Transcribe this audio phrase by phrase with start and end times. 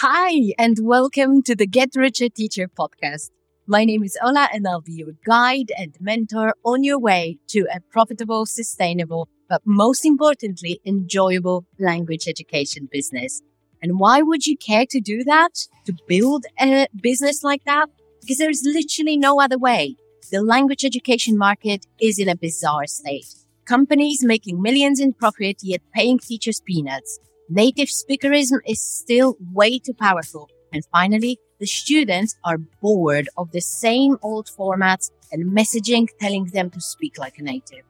[0.00, 3.30] Hi, and welcome to the Get Richer Teacher podcast.
[3.66, 7.66] My name is Ola, and I'll be your guide and mentor on your way to
[7.74, 13.42] a profitable, sustainable, but most importantly, enjoyable language education business.
[13.82, 15.66] And why would you care to do that?
[15.86, 17.88] To build a business like that?
[18.20, 19.96] Because there's literally no other way.
[20.30, 23.26] The language education market is in a bizarre state.
[23.64, 27.18] Companies making millions in profit, yet paying teachers peanuts
[27.50, 30.50] Native speakerism is still way too powerful.
[30.70, 36.68] And finally, the students are bored of the same old formats and messaging telling them
[36.68, 37.84] to speak like a native.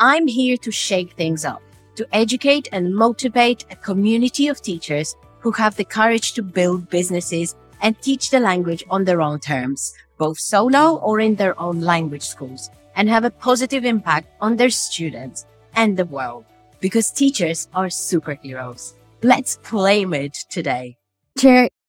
[0.00, 1.62] I'm here to shake things up,
[1.94, 7.54] to educate and motivate a community of teachers who have the courage to build businesses
[7.80, 12.26] and teach the language on their own terms, both solo or in their own language
[12.26, 15.46] schools, and have a positive impact on their students
[15.76, 16.44] and the world
[16.80, 18.94] because teachers are superheroes.
[19.22, 20.96] Let's claim it today.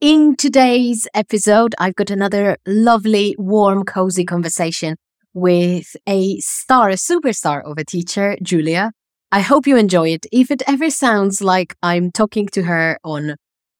[0.01, 4.95] In today's episode, I've got another lovely, warm, cozy conversation
[5.35, 8.93] with a star, a superstar of a teacher, Julia.
[9.31, 10.25] I hope you enjoy it.
[10.31, 13.35] If it ever sounds like I'm talking to her on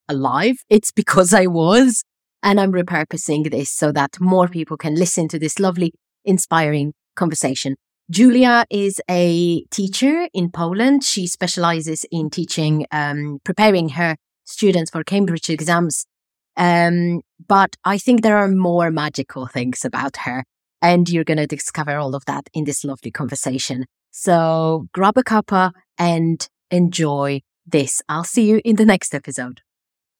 [0.07, 2.03] a live, it's because I was.
[2.43, 7.77] And I'm repurposing this so that more people can listen to this lovely, inspiring conversation.
[8.11, 11.03] Julia is a teacher in Poland.
[11.03, 14.15] She specializes in teaching, um, preparing her
[14.45, 16.07] students for Cambridge exams.
[16.57, 20.43] Um, but I think there are more magical things about her.
[20.81, 23.85] And you're going to discover all of that in this lovely conversation.
[24.09, 28.01] So grab a cuppa and enjoy this.
[28.09, 29.61] I'll see you in the next episode.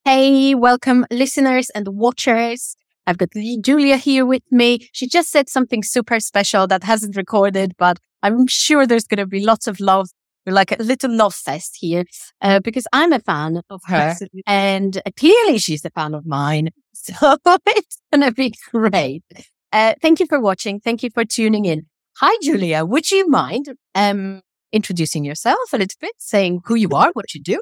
[0.06, 2.76] Hey, welcome listeners and watchers.
[3.10, 3.30] I've got
[3.62, 4.88] Julia here with me.
[4.94, 9.26] She just said something super special that hasn't recorded, but I'm sure there's going to
[9.26, 10.10] be lots of love,
[10.46, 12.04] We're like a little love fest here,
[12.40, 14.44] uh, because I'm a fan of her Absolutely.
[14.46, 16.70] and uh, clearly she's a fan of mine.
[17.02, 19.24] So it's going to be great.
[19.72, 20.82] Uh, thank you for watching.
[20.82, 21.84] Thank you for tuning in.
[22.18, 22.84] Hi, Julia.
[22.84, 24.42] Would you mind um,
[24.74, 27.62] introducing yourself a little bit, saying who you are, what you do?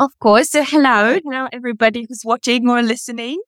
[0.00, 0.50] Of course.
[0.50, 3.40] So hello, hello everybody who's watching or listening.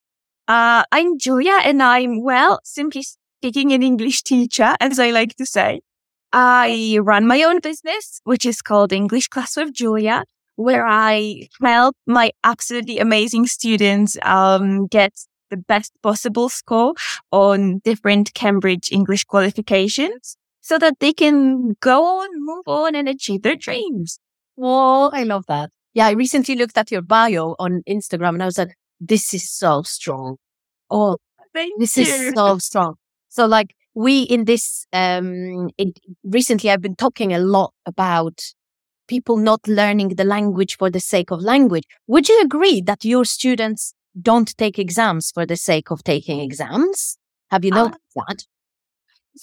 [0.46, 5.46] Uh, I'm Julia and I'm, well, simply speaking, an English teacher, as I like to
[5.46, 5.80] say.
[6.32, 10.24] I run my own business, which is called English Class with Julia,
[10.56, 15.12] where I help my absolutely amazing students um, get
[15.50, 16.94] the best possible score
[17.30, 23.42] on different Cambridge English qualifications so that they can go on, move on and achieve
[23.42, 24.18] their dreams.
[24.58, 25.70] Oh, I love that.
[25.94, 29.50] Yeah, I recently looked at your bio on Instagram and I was like, this is
[29.50, 30.36] so strong.
[30.90, 31.16] Oh,
[31.52, 32.04] Thank this you.
[32.04, 32.94] is so strong.
[33.28, 38.42] So like we in this, um, it, recently I've been talking a lot about
[39.06, 41.84] people not learning the language for the sake of language.
[42.06, 47.18] Would you agree that your students don't take exams for the sake of taking exams?
[47.50, 48.44] Have you uh, noticed uh, that?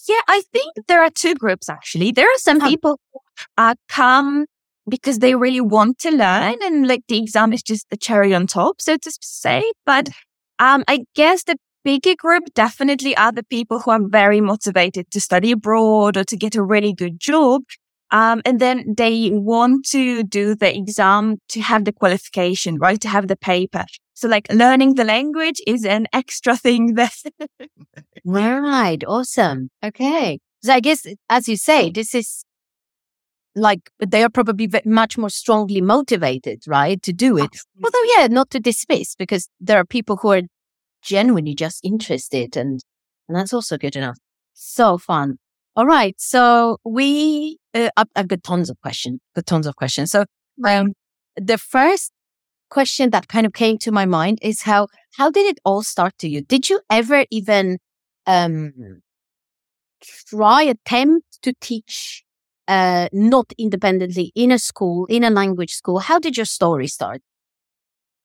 [0.07, 2.12] Yeah, I think there are two groups actually.
[2.12, 3.19] There are some people who
[3.57, 4.45] uh, come
[4.91, 8.46] because they really want to learn and like the exam is just the cherry on
[8.46, 9.63] top, so to say.
[9.85, 10.09] But
[10.59, 15.19] um, I guess the bigger group definitely are the people who are very motivated to
[15.19, 17.63] study abroad or to get a really good job.
[18.12, 23.00] Um, and then they want to do the exam to have the qualification, right?
[23.00, 23.85] To have the paper.
[24.13, 27.16] So like learning the language is an extra thing that.
[28.25, 29.01] right.
[29.07, 29.69] Awesome.
[29.84, 30.40] Okay.
[30.62, 32.44] So I guess, as you say, this is
[33.56, 37.50] like they are probably much more strongly motivated, right, to do it.
[37.53, 37.84] Absolutely.
[37.84, 40.41] Although, yeah, not to dismiss because there are people who are
[41.01, 42.79] genuinely just interested, and
[43.28, 44.17] and that's also good enough.
[44.53, 45.38] So fun.
[45.75, 50.12] All right, so we uh, I've got tons of questions, got tons of questions.
[50.12, 50.25] So
[50.66, 50.94] um,
[51.35, 52.12] the first
[52.69, 54.88] question that kind of came to my mind is how
[55.18, 56.41] how did it all start to you?
[56.41, 57.78] Did you ever even
[58.25, 58.73] um
[60.29, 62.23] try attempt to teach
[62.68, 66.00] uh, not independently in a school, in a language school?
[66.00, 67.22] How did your story start?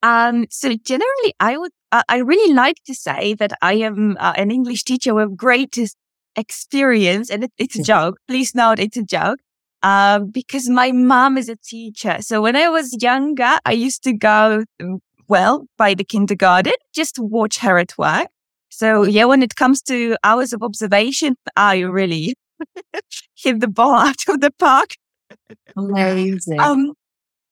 [0.02, 4.34] Um, so generally, I would, uh, I really like to say that I am uh,
[4.36, 5.78] an English teacher with great
[6.36, 8.18] experience, and it, it's a joke.
[8.28, 9.38] Please note, it's a joke.
[9.82, 12.18] Um, because my mom is a teacher.
[12.20, 17.14] So when I was younger, I used to go, um, well, by the kindergarten just
[17.16, 18.28] to watch her at work.
[18.68, 22.34] So yeah, when it comes to hours of observation, I really
[23.34, 24.94] hit the ball out of the park.
[25.76, 26.60] Amazing.
[26.60, 26.92] Um,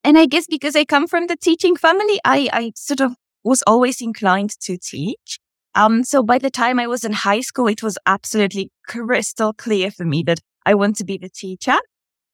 [0.02, 3.62] and I guess because I come from the teaching family, I, I sort of was
[3.66, 5.38] always inclined to teach.
[5.74, 9.90] Um, so by the time I was in high school, it was absolutely crystal clear
[9.90, 11.76] for me that I want to be the teacher.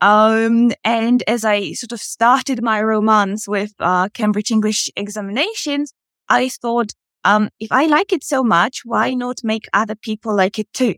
[0.00, 5.92] Um, and as I sort of started my romance with uh, Cambridge English examinations,
[6.28, 6.92] I thought,
[7.24, 10.94] um, if I like it so much, why not make other people like it too?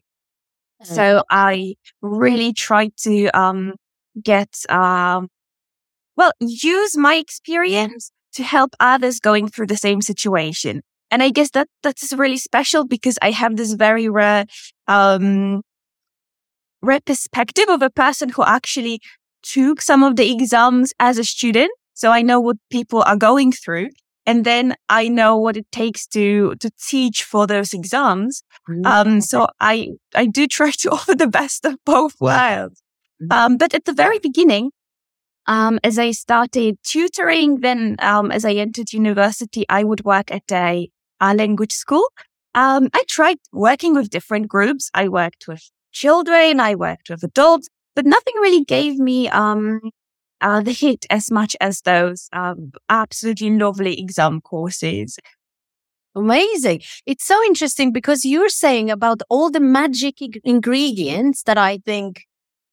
[0.82, 3.74] So I really tried to um,
[4.22, 5.28] get, um,
[6.16, 10.82] well, use my experience to help others going through the same situation.
[11.10, 14.46] And I guess that that's really special because I have this very rare,
[14.88, 15.62] um,
[16.80, 19.00] rare perspective of a person who actually
[19.42, 21.70] took some of the exams as a student.
[21.94, 23.90] So I know what people are going through.
[24.24, 28.42] And then I know what it takes to, to teach for those exams.
[28.68, 28.86] Mm-hmm.
[28.86, 32.80] Um, so I, I do try to offer the best of both worlds.
[33.22, 33.32] Mm-hmm.
[33.32, 34.70] Um, but at the very beginning,
[35.46, 40.50] um, as I started tutoring, then um, as I entered university, I would work at
[40.52, 40.88] a,
[41.20, 42.06] a language school.
[42.54, 44.90] Um, I tried working with different groups.
[44.94, 49.80] I worked with children, I worked with adults, but nothing really gave me um,
[50.42, 55.18] uh, the hit as much as those um, absolutely lovely exam courses.
[56.14, 56.82] Amazing.
[57.06, 62.24] It's so interesting because you're saying about all the magic ingredients that I think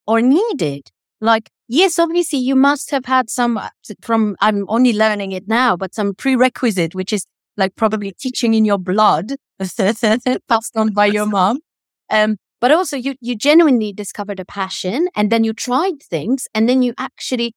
[0.06, 0.90] are needed.
[1.22, 3.68] Like Yes, obviously you must have had some uh,
[4.02, 7.26] from, I'm only learning it now, but some prerequisite, which is
[7.56, 11.60] like probably teaching in your blood, passed on by your mom.
[12.10, 16.68] Um, but also you, you genuinely discovered a passion and then you tried things and
[16.68, 17.54] then you actually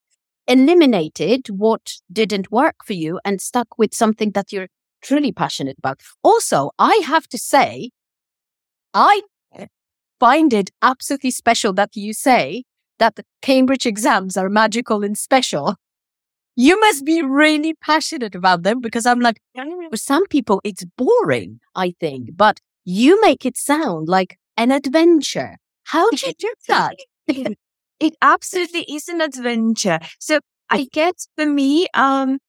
[0.48, 4.68] eliminated what didn't work for you and stuck with something that you're
[5.01, 6.01] truly passionate about.
[6.24, 7.92] Also, I have to say,
[8.94, 9.22] I
[10.19, 12.63] find it absolutely special that you say
[13.00, 15.75] that the Cambridge exams are magical and special.
[16.56, 19.42] You must be really passionate about them because I'm like,
[19.90, 25.57] for some people, it's boring, I think, but you make it sound like an adventure.
[25.86, 26.95] How do you do that?
[28.04, 30.00] It absolutely is an adventure.
[30.20, 30.40] So
[30.70, 32.40] I get for me, um,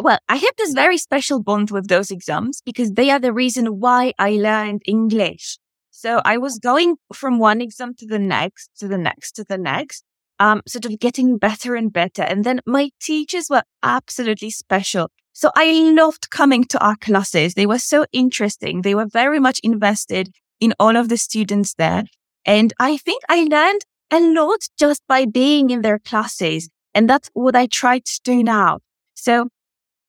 [0.00, 3.78] well, I have this very special bond with those exams because they are the reason
[3.78, 5.58] why I learned English.
[5.90, 9.56] So I was going from one exam to the next, to the next, to the
[9.56, 10.04] next,
[10.40, 12.22] um, sort of getting better and better.
[12.22, 15.08] And then my teachers were absolutely special.
[15.32, 17.54] So I loved coming to our classes.
[17.54, 18.82] They were so interesting.
[18.82, 20.30] They were very much invested
[20.60, 22.04] in all of the students there.
[22.44, 23.82] And I think I learned
[24.14, 26.68] a lot just by being in their classes.
[26.94, 28.78] And that's what I try to do now.
[29.14, 29.48] So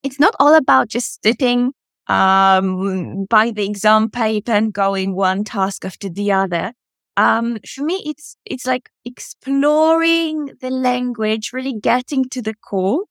[0.04, 1.74] it's not all about just sitting
[2.08, 6.74] um, by the exam paper and going one task after the other.
[7.18, 13.06] Um, for me, it's, it's like exploring the language, really getting to the core.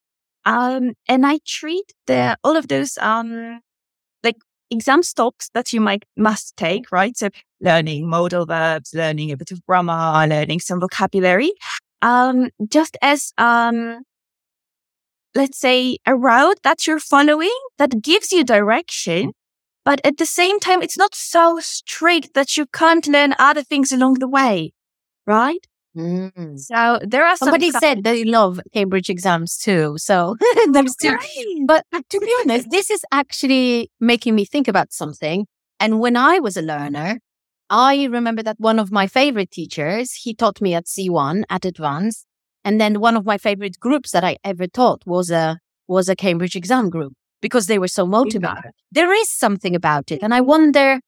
[0.45, 3.61] Um, and I treat the, all of those, um,
[4.75, 7.17] exam stops that you might, must take, right?
[7.17, 7.31] So
[7.61, 11.53] learning modal verbs, learning a bit of grammar, learning some vocabulary,
[12.03, 14.03] um, just as, um,
[15.35, 19.33] let's say, a route that you're following that gives you direction.
[19.85, 23.93] But at the same time, it's not so strict that you can't learn other things
[23.93, 24.73] along the way.
[25.27, 25.67] Right?
[25.97, 26.59] Mm.
[26.59, 27.47] So there are some.
[27.47, 29.95] somebody said they love Cambridge exams too.
[29.99, 30.37] So
[30.73, 31.17] there's two.
[31.67, 35.47] But to be honest, this is actually making me think about something.
[35.79, 37.21] And when I was a learner,
[37.71, 42.27] I remember that one of my favorite teachers, he taught me at C1 at advanced.
[42.65, 46.17] And then one of my favorite groups that I ever taught was a was a
[46.17, 47.13] Cambridge exam group
[47.43, 48.73] because they were so motivated.
[48.91, 50.23] There is something about it.
[50.23, 51.01] And I wonder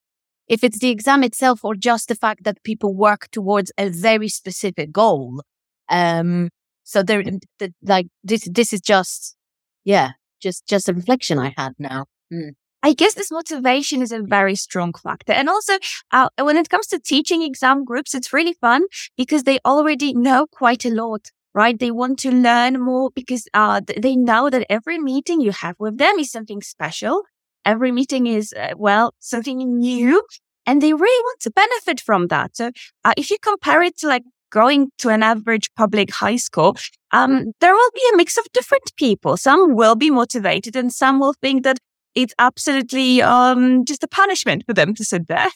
[0.49, 4.29] if it's the exam itself or just the fact that people work towards a very
[4.29, 5.43] specific goal.
[5.89, 6.51] Um,
[6.85, 7.23] so there,
[7.59, 9.37] the, like this, this is just,
[9.85, 12.07] yeah, just, just a reflection I had now.
[12.33, 12.51] Mm.
[12.83, 15.33] I guess this motivation is a very strong factor.
[15.33, 15.79] And also,
[16.13, 18.85] uh, when it comes to teaching exam groups, it's really fun
[19.17, 21.81] because they already know quite a lot right?
[21.81, 25.97] They want to learn more because uh, they know that every meeting you have with
[25.97, 27.23] them is something special.
[27.67, 30.23] Every meeting is, uh, well, something new
[30.67, 32.57] and they really want to benefit from that.
[32.57, 32.71] So
[33.05, 36.77] uh, if you compare it to like going to an average public high school,
[37.13, 39.37] um, there will be a mix of different people.
[39.37, 41.79] Some will be motivated and some will think that
[42.15, 45.51] it's absolutely um, just a punishment for them to sit there.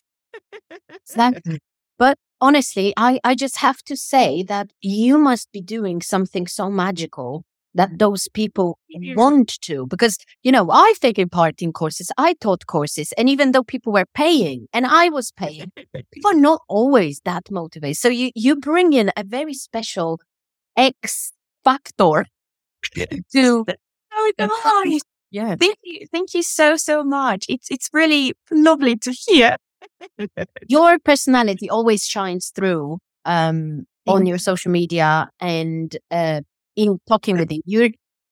[1.98, 6.70] But honestly, I, I just have to say that you must be doing something so
[6.70, 8.78] magical that those people
[9.16, 9.86] want to.
[9.86, 13.92] Because, you know, I've taken part in courses, I taught courses, and even though people
[13.92, 15.72] were paying and I was paying,
[16.12, 17.96] people are not always that motivated.
[17.96, 20.20] So you, you bring in a very special
[20.76, 21.32] X
[21.64, 22.26] factor
[23.32, 23.64] to.
[24.12, 24.98] Oh,
[25.30, 25.54] yeah.
[25.54, 26.06] Thank you.
[26.10, 27.46] Thank you so, so much.
[27.48, 29.56] It's, it's really lovely to hear
[30.68, 36.40] your personality always shines through um, on your social media and uh,
[36.76, 37.60] in talking with you.
[37.64, 37.90] You're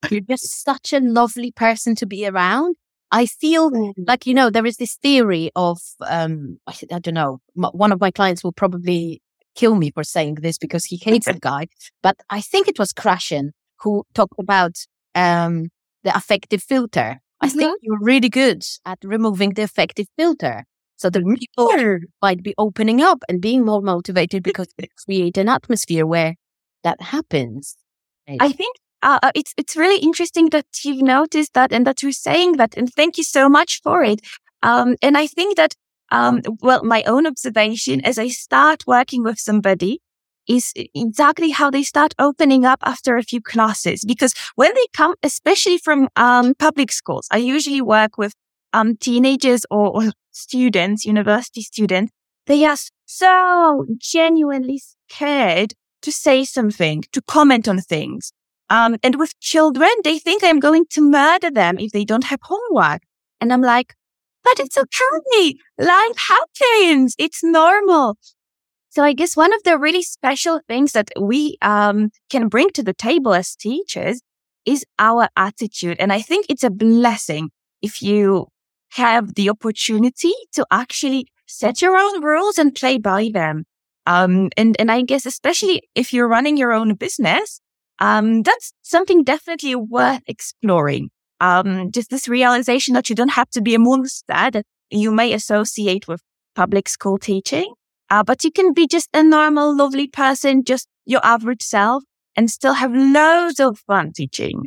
[0.09, 2.77] you're just such a lovely person to be around.
[3.11, 4.03] I feel Mm-hmm.
[4.07, 7.93] like you know there is this theory of um I, I don't know m- one
[7.93, 9.21] of my clients will probably
[9.55, 11.67] kill me for saying this because he hates the guy,
[12.03, 14.77] but I think it was Krashen who talked about
[15.15, 15.69] um
[16.05, 17.21] the affective filter.
[17.41, 20.65] I think you're really good at removing the affective filter.
[20.97, 25.49] So the people might be opening up and being more motivated because they create an
[25.49, 26.35] atmosphere where
[26.85, 27.77] that happens.
[28.41, 32.13] I think uh, uh, it's it's really interesting that you've noticed that and that you're
[32.13, 34.21] saying that, and thank you so much for it.
[34.63, 35.75] Um, and I think that
[36.11, 40.01] um, well, my own observation as I start working with somebody
[40.49, 44.03] is exactly how they start opening up after a few classes.
[44.07, 48.33] Because when they come, especially from um, public schools, I usually work with
[48.73, 52.13] um, teenagers or, or students, university students.
[52.47, 54.81] They are so genuinely
[55.11, 58.33] scared to say something, to comment on things.
[58.71, 62.41] Um, and with children, they think I'm going to murder them if they don't have
[62.43, 63.03] homework.
[63.41, 63.95] And I'm like,
[64.45, 65.55] but it's okay.
[65.79, 67.15] Life happens.
[67.19, 68.17] It's normal.
[68.91, 72.83] So I guess one of the really special things that we um, can bring to
[72.83, 74.21] the table as teachers
[74.65, 75.99] is our attitude.
[76.01, 77.51] And I think it's a blessing
[77.83, 78.49] if you
[78.93, 83.65] have the opportunity to actually set your own rules and play by them.
[84.09, 87.61] Um, and, and I guess especially if you're running your own business,
[87.99, 91.11] um, that's something definitely worth exploring.
[91.43, 95.35] Um, just this realization that you don't have to be a monster that you may
[95.35, 96.23] associate with
[96.55, 97.71] public school teaching,
[98.09, 102.03] uh, but you can be just a normal, lovely person, just your average self
[102.35, 104.63] and still have loads of fun teaching.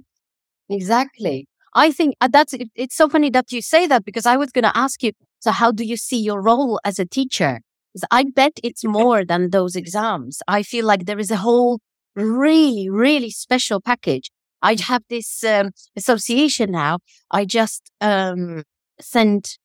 [0.69, 1.47] Exactly.
[1.73, 4.51] I think uh, that's it, it's so funny that you say that because I was
[4.51, 5.13] going to ask you.
[5.39, 7.61] So, how do you see your role as a teacher?
[8.09, 10.39] I bet it's more than those exams.
[10.47, 11.79] I feel like there is a whole
[12.15, 14.29] really, really special package.
[14.61, 16.99] I have this um, association now.
[17.31, 18.63] I just um,
[18.99, 19.57] sent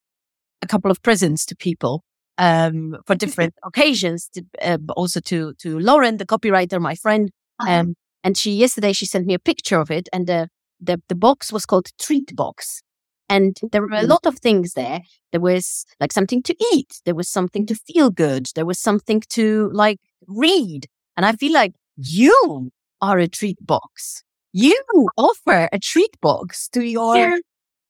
[0.62, 2.02] a couple of presents to people
[2.38, 7.30] um, for different occasions, to, uh, also to to Lauren, the copywriter, my friend.
[7.66, 10.48] Um, and she yesterday she sent me a picture of it, and the
[10.80, 12.82] the, the box was called treat box.
[13.28, 14.08] And there were a Mhm.
[14.08, 15.02] lot of things there.
[15.32, 17.00] There was like something to eat.
[17.04, 18.46] There was something to feel good.
[18.54, 20.86] There was something to like read.
[21.16, 24.22] And I feel like you are a treat box.
[24.52, 24.80] You
[25.16, 27.36] offer a treat box to your Yeah.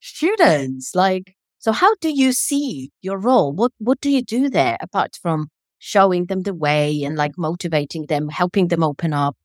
[0.00, 0.94] students.
[0.94, 3.52] Like, so how do you see your role?
[3.52, 8.06] What, what do you do there apart from showing them the way and like motivating
[8.06, 9.36] them, helping them open up?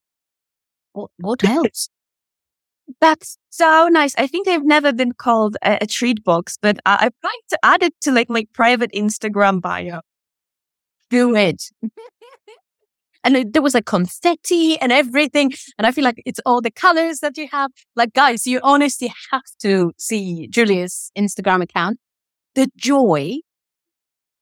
[0.94, 1.90] What, what else?
[3.00, 4.14] That's so nice.
[4.18, 7.60] I think they've never been called a, a treat box, but I, I'm trying to
[7.64, 10.02] add it to like my private Instagram bio.
[11.10, 11.64] do it.
[13.24, 15.52] and it, there was like confetti and everything.
[15.78, 17.72] And I feel like it's all the colors that you have.
[17.96, 21.98] Like, guys, you honestly have to see Julia's Instagram account.
[22.56, 23.40] The joy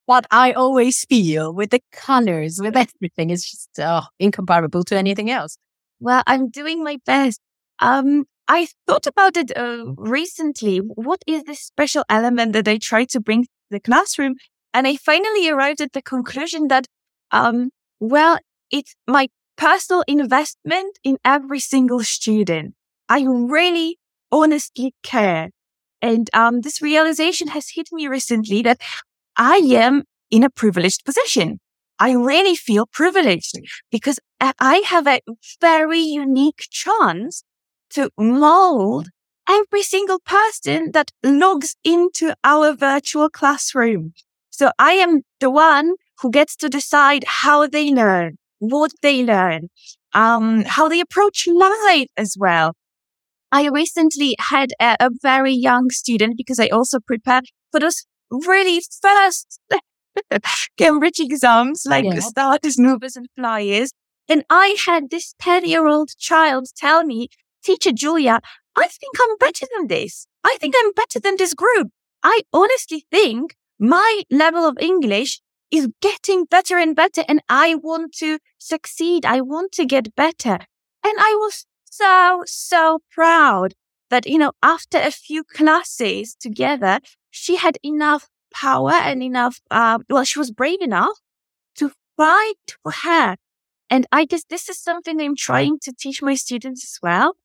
[0.09, 5.29] what I always feel with the colors, with everything is just oh, incomparable to anything
[5.29, 5.59] else.
[5.99, 7.39] Well, I'm doing my best.
[7.79, 10.77] Um, I thought about it uh, recently.
[10.79, 14.35] What is this special element that I try to bring to the classroom?
[14.73, 16.85] And I finally arrived at the conclusion that,
[17.31, 17.69] um,
[17.99, 18.37] well,
[18.71, 22.73] it's my personal investment in every single student.
[23.07, 23.97] I really
[24.31, 25.49] honestly care.
[26.01, 28.81] And, um, this realization has hit me recently that
[29.37, 31.59] I am in a privileged position.
[31.99, 33.55] I really feel privileged
[33.91, 35.21] because I- I have a
[35.61, 37.43] very unique chance
[37.91, 39.09] to mold
[39.49, 44.13] every single person that logs into our virtual classroom.
[44.49, 49.69] So I am the one who gets to decide how they learn, what they learn,
[50.13, 52.73] um, how they approach life as well.
[53.51, 58.81] I recently had a, a very young student because I also prepared for those really
[59.01, 59.59] first
[60.77, 62.19] Cambridge exams, like Yeah.
[62.19, 63.91] starters, movers and flyers.
[64.27, 67.29] And I had this 10 year old child tell me,
[67.63, 68.39] teacher Julia,
[68.75, 70.27] I think I'm better than this.
[70.43, 71.89] I think I'm better than this group.
[72.23, 78.13] I honestly think my level of English is getting better and better and I want
[78.15, 79.25] to succeed.
[79.25, 80.59] I want to get better.
[81.03, 83.73] And I was so, so proud
[84.09, 86.99] that, you know, after a few classes together,
[87.29, 91.19] she had enough power and enough, uh, well, she was brave enough
[91.75, 93.35] to fight for her.
[93.89, 97.35] And I guess this is something I'm trying to teach my students as well.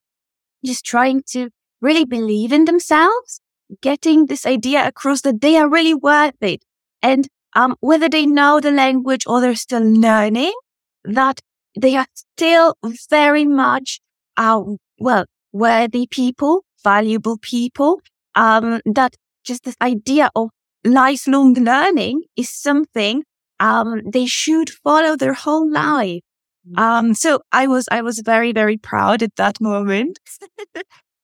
[0.64, 3.40] Just trying to really believe in themselves,
[3.82, 6.64] getting this idea across that they are really worth it.
[7.02, 10.52] And, um, whether they know the language or they're still learning,
[11.04, 11.40] that
[11.78, 12.74] they are still
[13.10, 14.00] very much,
[14.36, 18.00] um, well, worthy people, valuable people.
[18.34, 20.50] Um, that just this idea of
[20.84, 23.22] lifelong learning is something,
[23.60, 26.22] um, they should follow their whole life.
[26.70, 26.78] Mm.
[26.78, 30.18] Um, so I was, I was very, very proud at that moment.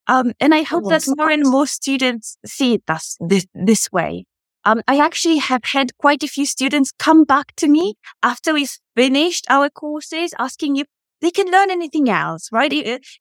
[0.07, 4.27] um, and I hope that more and more students see it this, this, this way.
[4.65, 8.77] Um, I actually have had quite a few students come back to me after we've
[8.95, 10.87] finished our courses asking if
[11.21, 12.73] they can learn anything else, right?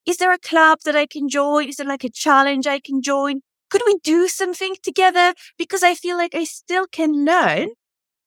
[0.06, 1.70] Is there a club that I can join?
[1.70, 3.42] Is there like a challenge I can join?
[3.70, 5.34] Could we do something together?
[5.58, 7.70] Because I feel like I still can learn.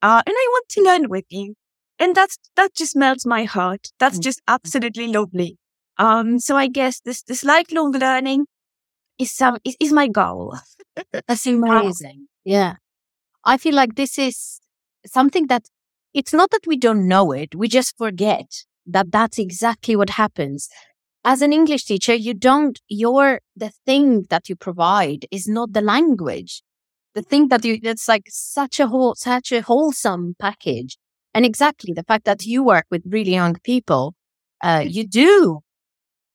[0.01, 1.55] Uh, and I want to learn with you.
[1.99, 3.89] And that's, that just melts my heart.
[3.99, 4.23] That's mm.
[4.23, 5.59] just absolutely lovely.
[5.99, 8.47] Um, so I guess this, this lifelong learning
[9.19, 10.57] is some, is, is my goal.
[11.29, 12.27] That's amazing.
[12.45, 12.75] Yeah.
[13.45, 14.61] I feel like this is
[15.07, 15.65] something that
[16.15, 17.55] it's not that we don't know it.
[17.55, 18.47] We just forget
[18.87, 20.69] that that's exactly what happens.
[21.25, 25.81] As an English teacher, you don't, your, the thing that you provide is not the
[25.81, 26.63] language.
[27.15, 30.99] The thing that you, it's like such a whole, such a wholesome package.
[31.35, 34.15] And exactly the fact that you work with really young people,
[34.63, 35.61] uh, you do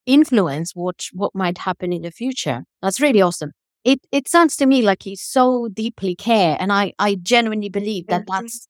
[0.06, 2.64] influence what, what might happen in the future.
[2.82, 3.52] That's really awesome
[3.88, 8.08] it it sounds to me like he so deeply care and i i genuinely believe
[8.08, 8.44] that mm-hmm.
[8.44, 8.68] that's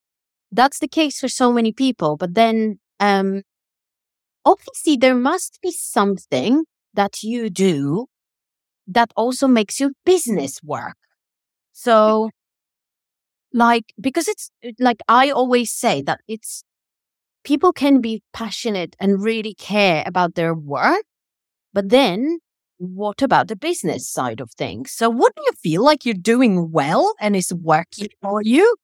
[0.52, 3.42] that's the case for so many people but then um
[4.46, 8.06] obviously there must be something that you do
[8.86, 10.98] that also makes your business work
[11.72, 12.30] so
[13.58, 16.64] like because it's like i always say that it's
[17.44, 21.04] people can be passionate and really care about their work
[21.74, 22.40] but then
[22.78, 24.92] what about the business side of things?
[24.92, 28.76] So, what do you feel like you're doing well and is working for you?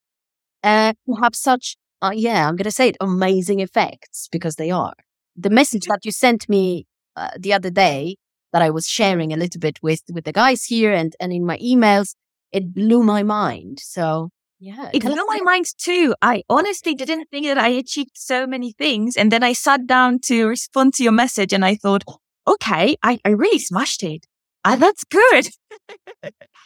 [0.64, 4.96] Uh, have such, uh, yeah, I'm going to say it, amazing effects because they are.
[5.36, 8.18] The message that you sent me uh, the other day
[8.52, 11.46] that I was sharing a little bit with with the guys here and and in
[11.46, 12.16] my emails,
[12.52, 13.80] it blew my mind.
[13.80, 14.30] So
[14.64, 16.16] yeah, it blew my mind too.
[16.22, 20.20] I honestly didn't think that I achieved so many things, and then I sat down
[20.28, 22.06] to respond to your message, and I thought,
[22.48, 24.26] okay, I, I really smashed it.
[24.64, 25.50] Ah, that's good.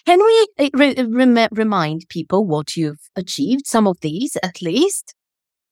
[0.06, 3.66] Can we re- rem- remind people what you've achieved?
[3.66, 5.16] Some of these, at least,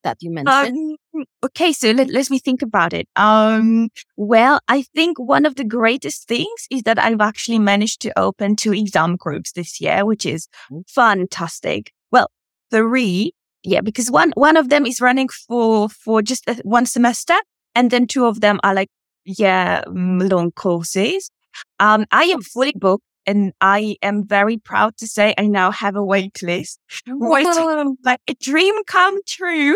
[0.03, 0.97] that you mentioned.
[1.13, 3.07] Um, okay, so let, let me think about it.
[3.15, 8.17] Um, well, I think one of the greatest things is that I've actually managed to
[8.17, 10.81] open two exam groups this year, which is mm.
[10.89, 11.91] fantastic.
[12.71, 17.35] Three, yeah, because one one of them is running for for just one semester,
[17.73, 18.89] and then two of them are like
[19.25, 21.31] yeah, long courses.
[21.79, 25.95] Um, I am fully booked and I am very proud to say I now have
[25.95, 26.79] a wait list.
[27.07, 29.75] Waiting like a dream come true.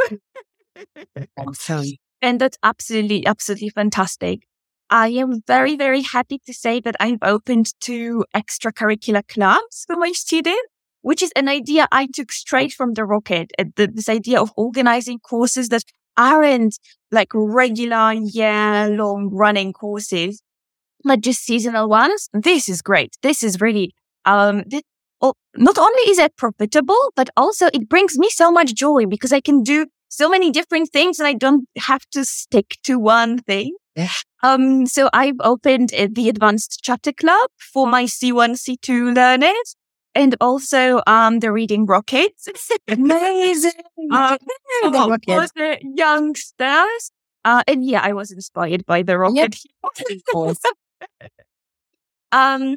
[1.38, 1.86] awesome.
[2.22, 4.42] And that's absolutely, absolutely fantastic.
[4.90, 10.12] I am very, very happy to say that I've opened two extracurricular clubs for my
[10.12, 10.68] students,
[11.02, 13.52] which is an idea I took straight from the rocket.
[13.76, 15.84] This idea of organizing courses that
[16.18, 16.78] aren't
[17.12, 20.42] like regular year long running courses,
[21.04, 22.30] but just seasonal ones.
[22.34, 23.16] This is great.
[23.22, 23.94] This is really,
[24.26, 24.82] um, this,
[25.22, 29.32] oh, not only is it profitable, but also it brings me so much joy because
[29.32, 33.40] I can do so many different things and I don't have to stick to one
[33.40, 33.76] thing.
[33.96, 34.10] Yeah.
[34.44, 39.76] Um, so I've opened uh, the Advanced Chatter Club for my C1, C2 learners
[40.20, 42.48] and also um the reading rockets.
[42.48, 43.72] It's amazing.
[44.12, 44.38] um,
[44.84, 47.12] for the youngsters.
[47.46, 49.56] Uh, and yeah, I was inspired by the rocket.
[49.96, 50.58] Yep.
[52.34, 52.76] um,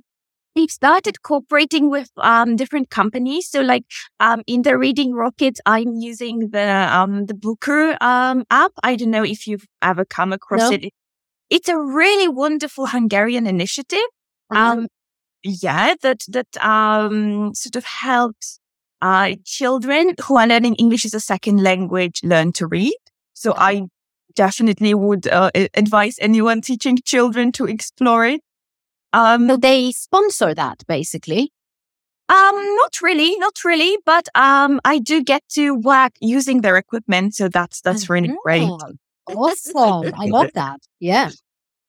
[0.54, 3.50] we've started cooperating with um different companies.
[3.50, 3.84] So like
[4.20, 8.72] um in the reading rockets, I'm using the um the Bookr um app.
[8.84, 10.76] I don't know if you've ever come across no.
[10.76, 10.92] it.
[11.50, 14.08] It's a really wonderful Hungarian initiative.
[14.50, 14.86] Uh-huh.
[15.44, 18.60] Yeah, that, that, um, sort of helps,
[19.00, 22.94] uh, children who are learning English as a second language learn to read.
[23.34, 23.82] So I
[24.34, 28.40] definitely would uh, advise anyone teaching children to explore it.
[29.12, 31.52] Um, so they sponsor that basically.
[32.28, 37.34] Um, not really, not really, but um, I do get to work using their equipment,
[37.34, 38.70] so that's that's really great.
[39.26, 40.14] Awesome!
[40.16, 40.80] I love that.
[41.00, 41.30] Yeah.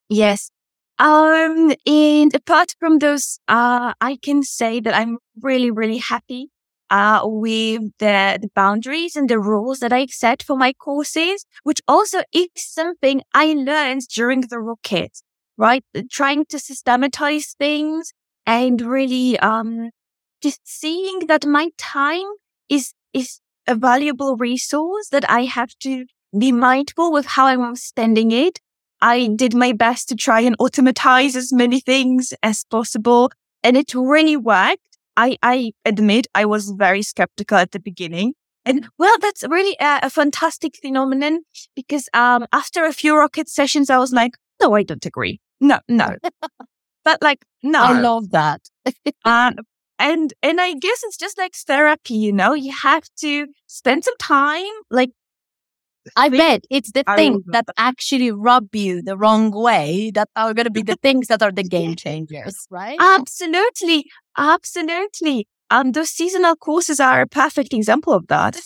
[0.10, 0.52] Yes.
[1.00, 6.50] Um, and apart from those, uh, I can say that I'm really, really happy,
[6.90, 11.82] uh, with the, the boundaries and the rules that I set for my courses, which
[11.88, 15.12] also is something I learned during the rocket,
[15.58, 15.84] right?
[16.12, 18.14] Trying to systematize things
[18.46, 19.90] and really, um,
[20.42, 22.28] just seeing that my time
[22.70, 26.06] is, is a valuable resource that I have to
[26.38, 28.60] be mindful with how I'm spending it.
[29.04, 33.32] I did my best to try and automatize as many things as possible.
[33.62, 34.98] And it really worked.
[35.18, 38.34] I, I admit I was very skeptical at the beginning.
[38.66, 41.42] And well, that's really a, a fantastic phenomenon
[41.76, 45.42] because, um, after a few rocket sessions, I was like, no, I don't agree.
[45.60, 46.16] No, no.
[47.04, 47.84] but like, no.
[47.84, 48.62] I love that.
[49.26, 49.60] and,
[50.00, 54.18] and, and I guess it's just like therapy, you know, you have to spend some
[54.18, 55.12] time, like,
[56.16, 60.66] I bet it's the things that actually rub you the wrong way that are going
[60.66, 62.98] to be the things that are the game changers, right?
[63.00, 64.06] Absolutely.
[64.38, 65.48] Absolutely.
[65.70, 68.60] Um, those seasonal courses are a perfect example of that.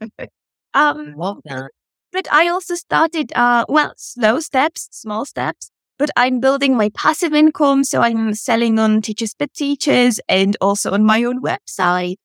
[0.74, 1.70] um, Love that.
[2.12, 7.32] but I also started, uh, well, slow steps, small steps, but I'm building my passive
[7.32, 7.84] income.
[7.84, 12.16] So I'm selling on Teachers Pay Teachers and also on my own website.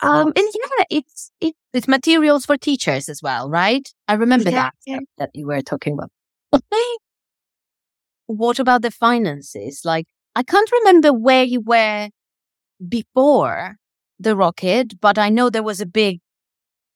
[0.00, 3.86] Um, and yeah, it's, it, It's materials for teachers as well, right?
[4.08, 5.00] I remember Yeah, that yeah.
[5.18, 6.10] that you were talking about.
[8.26, 9.82] what about the finances?
[9.84, 12.08] Like, I can't remember where you were
[12.88, 13.76] before
[14.18, 16.20] the rocket, but I know there was a big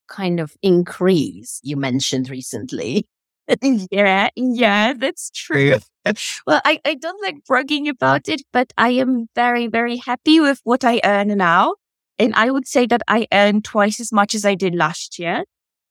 [0.07, 3.07] kind of increase you mentioned recently.
[3.91, 5.77] yeah, yeah, that's true.
[6.47, 10.61] well, I, I don't like bragging about it, but I am very, very happy with
[10.63, 11.75] what I earn now.
[12.23, 15.43] And I would say that I earn twice as much as I did last year.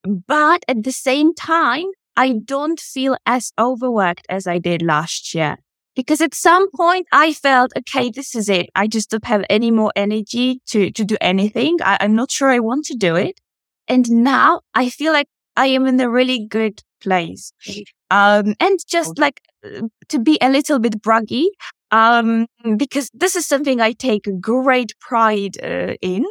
[0.02, 1.84] But at the same time,
[2.16, 5.58] I don't feel as overworked as I did last year.
[5.94, 8.70] Because at some point I felt, okay, this is it.
[8.74, 11.76] I just don't have any more energy to, to do anything.
[11.84, 13.38] I, I'm not sure I want to do it.
[13.86, 17.52] And now I feel like I am in a really good place.
[18.10, 21.48] Um, and just like uh, to be a little bit braggy,
[21.92, 26.24] um, because this is something I take great pride uh, in.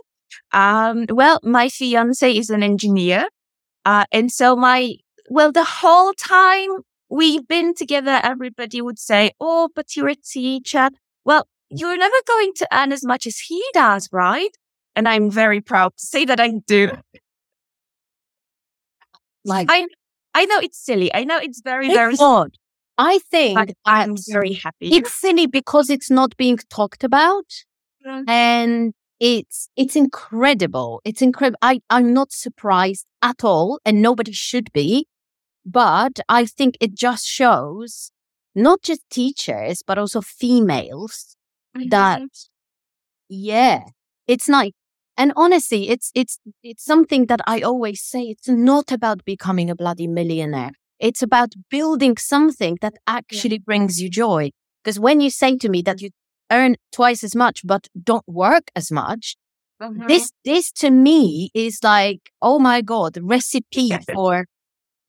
[0.51, 3.27] Um, well, my fiance is an engineer.
[3.85, 4.95] Uh, and so my,
[5.29, 6.69] well, the whole time
[7.09, 10.89] we've been together, everybody would say, Oh, but you're a teacher.
[11.23, 14.49] Well, you're never going to earn as much as he does, right?
[14.95, 16.91] And I'm very proud to say that I do.
[19.45, 19.87] Like, I,
[20.33, 21.13] I know it's silly.
[21.13, 22.51] I know it's very, it's very, not.
[22.97, 24.89] I think but I'm very happy.
[24.95, 27.45] it's silly because it's not being talked about.
[28.05, 28.23] Mm.
[28.27, 34.73] and it's it's incredible it's incredible i i'm not surprised at all and nobody should
[34.73, 35.05] be
[35.63, 38.11] but i think it just shows
[38.55, 41.35] not just teachers but also females
[41.91, 42.21] that-
[43.29, 43.83] yeah
[44.27, 44.73] it's like
[45.17, 49.75] and honestly it's it's it's something that i always say it's not about becoming a
[49.75, 50.71] bloody millionaire
[51.01, 54.49] it's about building something that actually brings you joy
[54.83, 56.09] because when you say to me that you
[56.51, 59.35] earn twice as much but don't work as much
[59.81, 60.07] Mhm.
[60.07, 64.45] this this to me is like oh my god recipe for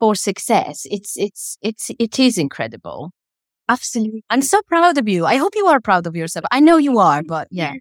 [0.01, 3.01] for success it's it's it's it is incredible
[3.69, 4.23] absolutely.
[4.31, 6.99] i'm so proud of you i hope you are proud of yourself i know you
[6.99, 7.75] are but yeah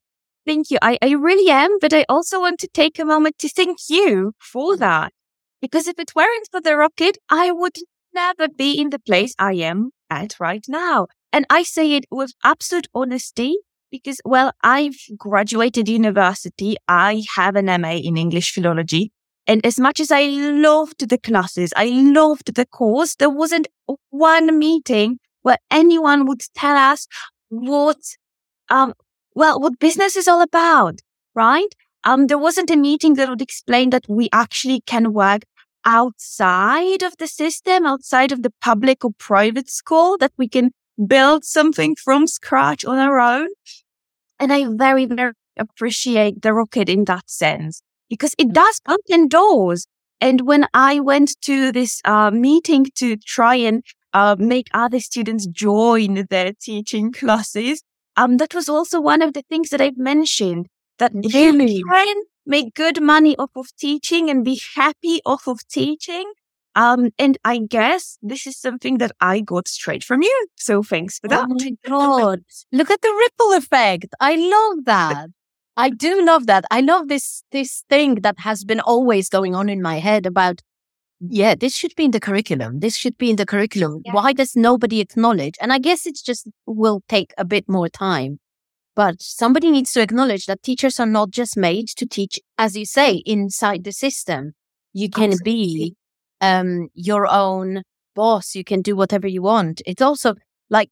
[0.45, 0.80] Thank you.
[0.82, 4.34] I, I really am, but I also want to take a moment to thank you
[4.39, 5.13] for that.
[5.62, 7.76] Because if it weren't for the rocket, I would
[8.13, 11.08] never be in the place I am at right now.
[11.34, 13.58] And I say it with absolute honesty
[13.89, 16.76] because, well, I've graduated university.
[16.88, 19.12] I have an MA in English philology.
[19.47, 23.67] And as much as I loved the classes, I loved the course, there wasn't
[24.10, 27.08] one meeting where anyone would tell us
[27.50, 27.97] what,
[28.69, 28.93] um,
[29.34, 31.00] well, what business is all about,
[31.34, 31.74] right?
[32.04, 35.43] Um, there wasn't a meeting that would explain that we actually can work
[35.86, 40.72] outside of the system, outside of the public or private school, that we can
[41.08, 43.48] build something from scratch on our own.
[44.39, 49.86] And I very, very appreciate the rocket in that sense because it does open doors.
[50.20, 55.48] And when I went to this uh, meeting to try and uh, make other students
[55.48, 57.82] join their teaching classes,
[58.17, 60.67] um, that was also one of the things that I've mentioned
[61.00, 61.74] that Really?
[61.74, 66.32] you can make good money off of teaching and be happy off of teaching.
[66.73, 70.47] Um, and I guess this is something that I got straight from you.
[70.56, 71.45] So thanks for that.
[71.49, 72.39] oh my god
[72.71, 75.27] look at the ripple effect i love that
[75.75, 79.67] i do love that i love this this thing that has been always going on
[79.67, 80.62] in my head about
[81.19, 84.13] yeah this should be in the curriculum this should be in the curriculum Yeah.
[84.13, 88.39] why does nobody acknowledge and i guess it's just will take a bit more time
[89.01, 92.85] but somebody needs to acknowledge that teachers are not just made to teach as you
[92.85, 94.41] say inside the system.
[95.01, 95.95] You can be
[96.49, 97.81] um your own
[98.19, 98.45] boss.
[98.59, 99.81] You can do whatever you want.
[99.91, 100.29] It's also
[100.77, 100.91] like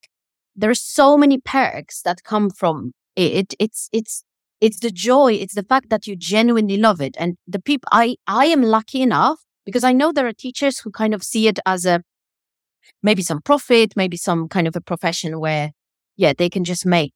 [0.61, 2.77] there's so many perks that come from
[3.15, 3.31] it.
[3.41, 4.13] it it's it's
[4.65, 5.31] it's the joy.
[5.43, 7.15] It's the fact that you genuinely love it.
[7.23, 8.05] And the people i
[8.41, 11.59] i am lucky enough Because I know there are teachers who kind of see it
[11.73, 11.95] as a
[13.03, 15.71] maybe some profit, maybe some kind of a profession where,
[16.23, 17.13] yeah, they can just make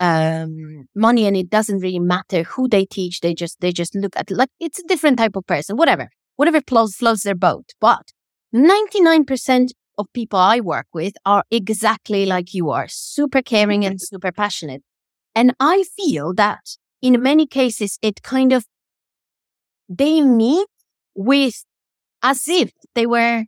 [0.00, 3.20] um, money and it doesn't really matter who they teach.
[3.20, 6.60] They just, they just look at like it's a different type of person, whatever, whatever
[6.66, 7.70] flows, flows their boat.
[7.80, 8.12] But
[8.54, 14.32] 99% of people I work with are exactly like you are, super caring and super
[14.32, 14.82] passionate.
[15.34, 18.64] And I feel that in many cases, it kind of,
[19.88, 20.66] they meet
[21.14, 21.64] with
[22.22, 23.44] as if they were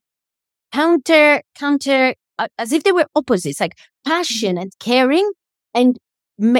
[0.72, 5.30] counter, counter, uh, as if they were opposites, like passion and caring
[5.74, 5.98] and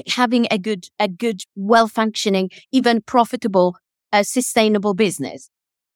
[0.09, 3.77] having a good, a good, well functioning, even profitable,
[4.13, 5.51] uh, sustainable business.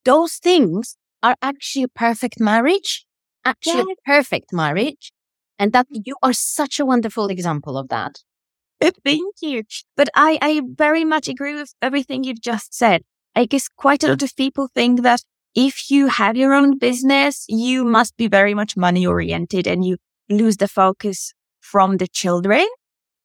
[0.04, 3.06] Those things are actually a perfect marriage,
[3.44, 5.12] actually a perfect marriage.
[5.58, 8.22] And that you are such a wonderful example of that.
[8.80, 9.64] Thank you.
[9.94, 13.02] But I, I very much agree with everything you've just said.
[13.36, 15.22] I guess quite a lot of people think that
[15.54, 19.98] if you have your own business, you must be very much money oriented and you
[20.28, 22.66] lose the focus from the children.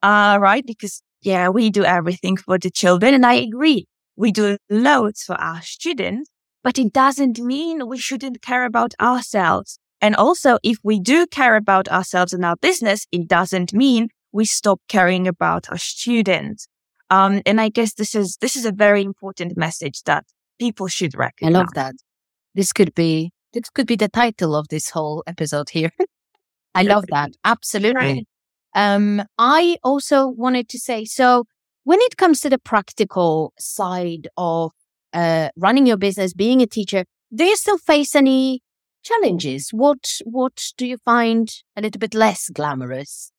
[0.01, 0.65] Uh, right?
[0.65, 3.13] Because yeah, we do everything for the children.
[3.13, 3.87] And I agree.
[4.15, 6.29] We do loads for our students,
[6.63, 9.79] but it doesn't mean we shouldn't care about ourselves.
[10.01, 14.45] And also, if we do care about ourselves and our business, it doesn't mean we
[14.45, 16.67] stop caring about our students.
[17.09, 20.25] Um, and I guess this is, this is a very important message that
[20.59, 21.55] people should recognize.
[21.55, 21.95] I love that.
[22.53, 25.91] This could be, this could be the title of this whole episode here.
[26.75, 27.31] I love that.
[27.43, 28.27] Absolutely.
[28.75, 31.45] Um, I also wanted to say, so
[31.85, 34.71] when it comes to the practical side of
[35.13, 38.61] uh, running your business, being a teacher, do you still face any
[39.03, 39.69] challenges?
[39.71, 43.31] What what do you find a little bit less glamorous?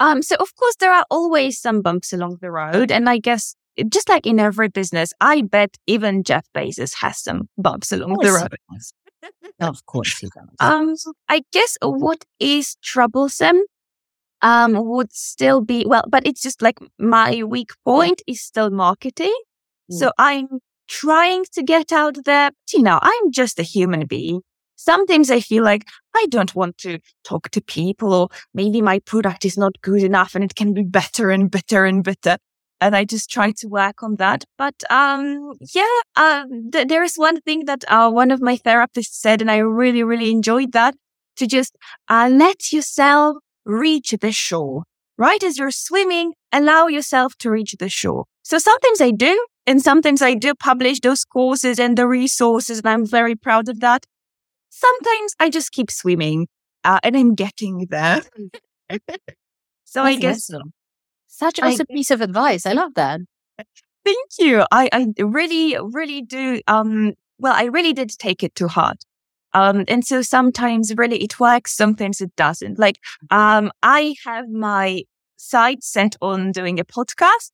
[0.00, 3.54] Um, so of course there are always some bumps along the road, and I guess
[3.90, 8.32] just like in every business, I bet even Jeff Bezos has some bumps along the
[8.32, 8.54] road.
[9.60, 10.48] of course he does.
[10.60, 10.94] Um,
[11.28, 13.62] I guess what is troublesome
[14.42, 19.34] um would still be well, but it's just like my weak point is still marketing.
[19.90, 19.98] Mm.
[19.98, 20.48] So I'm
[20.88, 22.50] trying to get out there.
[22.72, 24.42] You know, I'm just a human being
[24.78, 25.84] sometimes I feel like
[26.16, 30.34] I don't want to talk to people or maybe my product is not good enough
[30.34, 32.38] and it can be better and better and better.
[32.80, 34.44] And I just try to work on that.
[34.56, 39.14] But, um, yeah, uh, th- there is one thing that, uh, one of my therapists
[39.24, 40.94] said, and I really, really enjoyed that
[41.38, 41.76] to just,
[42.08, 44.82] uh, let yourself reach the shore,
[45.16, 45.42] right?
[45.44, 48.24] As you're swimming, allow yourself to reach the shore.
[48.42, 52.88] So sometimes I do, and sometimes I do publish those courses and the resources, and
[52.88, 54.04] I'm very proud of that
[54.78, 56.48] sometimes I just keep swimming
[56.84, 58.22] uh, and I'm getting there.
[58.90, 60.72] so That's I guess awesome.
[61.26, 62.66] such a piece of advice.
[62.66, 63.20] I love that.
[64.04, 64.64] Thank you.
[64.70, 66.60] I, I really, really do.
[66.66, 68.98] Um, well, I really did take it to heart.
[69.54, 72.78] Um, and so sometimes really it works, sometimes it doesn't.
[72.78, 72.98] Like,
[73.30, 75.02] um, I have my
[75.36, 77.50] side set on doing a podcast.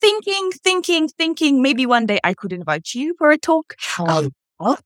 [0.00, 3.74] Thinking, thinking, thinking, maybe one day I could invite you for a talk.
[4.58, 4.76] Oh,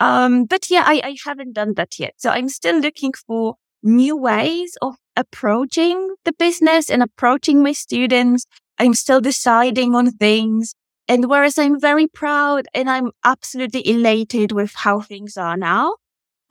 [0.00, 2.14] um, but yeah, I, I haven't done that yet.
[2.18, 8.44] So I'm still looking for new ways of approaching the business and approaching my students.
[8.78, 10.74] I'm still deciding on things.
[11.08, 15.96] And whereas I'm very proud and I'm absolutely elated with how things are now,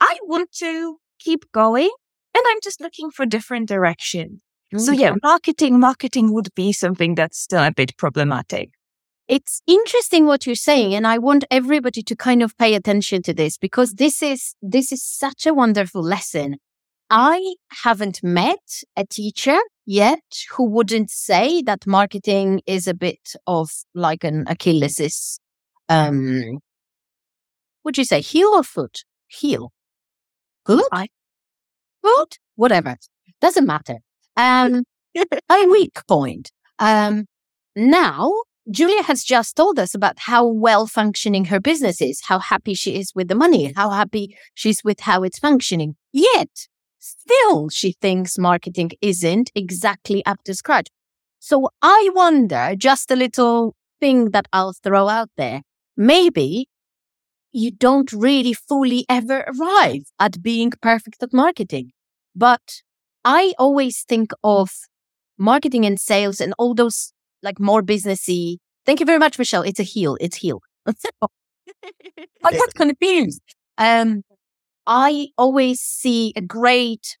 [0.00, 1.90] I want to keep going
[2.34, 4.40] and I'm just looking for different direction.
[4.72, 4.78] Mm-hmm.
[4.78, 8.70] So yeah, marketing, marketing would be something that's still a bit problematic.
[9.26, 13.32] It's interesting what you're saying, and I want everybody to kind of pay attention to
[13.32, 16.58] this because this is this is such a wonderful lesson.
[17.16, 23.70] I haven't met a teacher yet who wouldn't say that marketing is a bit of
[23.94, 25.38] like an Achilles.
[25.88, 26.58] Um,
[27.84, 29.04] would you say heel or foot?
[29.28, 29.70] Heel.
[30.64, 30.82] Good.
[30.90, 31.06] I,
[32.02, 32.38] foot.
[32.56, 32.96] Whatever.
[33.40, 33.98] Doesn't matter.
[34.36, 34.82] Um,
[35.16, 36.50] a weak point.
[36.80, 37.26] Um,
[37.76, 38.32] now
[38.68, 42.96] Julia has just told us about how well functioning her business is, how happy she
[42.96, 45.94] is with the money, how happy she's with how it's functioning.
[46.12, 46.66] Yet,
[47.04, 50.88] still, she thinks marketing isn't exactly up to scratch.
[51.38, 55.62] So I wonder, just a little thing that I'll throw out there.
[55.96, 56.68] Maybe
[57.52, 61.92] you don't really fully ever arrive at being perfect at marketing.
[62.34, 62.82] But
[63.24, 64.70] I always think of
[65.38, 67.12] marketing and sales and all those
[67.42, 68.56] like more businessy.
[68.86, 69.62] Thank you very much, Michelle.
[69.62, 70.16] It's a heel.
[70.20, 70.60] It's heel.
[72.44, 73.42] I got confused.
[73.78, 74.22] Um,
[74.86, 77.16] I always see a great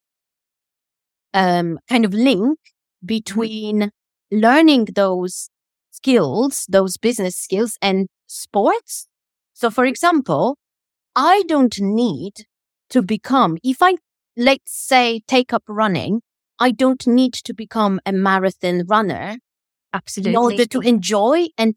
[1.32, 2.58] um, kind of link
[3.04, 3.90] between
[4.30, 5.50] learning those
[5.90, 9.06] skills, those business skills and sports.
[9.52, 10.56] So, for example,
[11.16, 12.46] I don't need
[12.90, 13.96] to become, if I,
[14.36, 16.22] let's say, take up running,
[16.58, 19.38] I don't need to become a marathon runner
[19.92, 20.32] Absolutely.
[20.32, 21.76] in order to enjoy and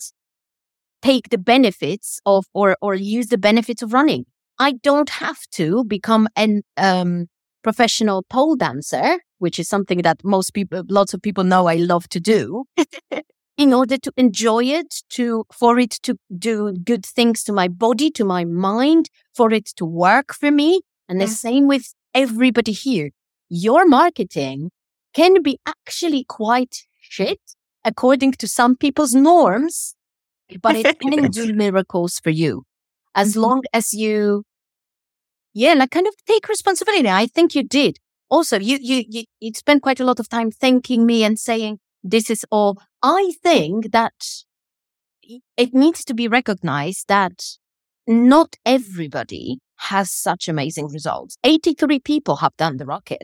[1.01, 4.25] take the benefits of or or use the benefits of running.
[4.59, 7.27] I don't have to become an um,
[7.63, 12.07] professional pole dancer, which is something that most people, lots of people know I love
[12.09, 12.65] to do,
[13.57, 18.09] in order to enjoy it, to for it to do good things to my body,
[18.11, 20.81] to my mind, for it to work for me.
[21.09, 21.33] And the Yeah.
[21.33, 23.11] same with everybody here.
[23.49, 24.71] Your marketing
[25.13, 27.39] can be actually quite shit
[27.85, 29.95] according to some people's norms,
[30.61, 32.63] but it can do miracles for you
[33.15, 33.41] as Mhm.
[33.41, 34.43] long as you,
[35.57, 37.09] yeah, like kind of take responsibility.
[37.09, 37.97] I think you did.
[38.29, 41.79] Also, you, you, you, you spent quite a lot of time thanking me and saying,
[42.03, 42.79] this is all.
[43.01, 44.13] I think that
[45.57, 47.43] it needs to be recognized that
[48.05, 51.37] not everybody has such amazing results.
[51.43, 53.23] 83 people have done the rocket.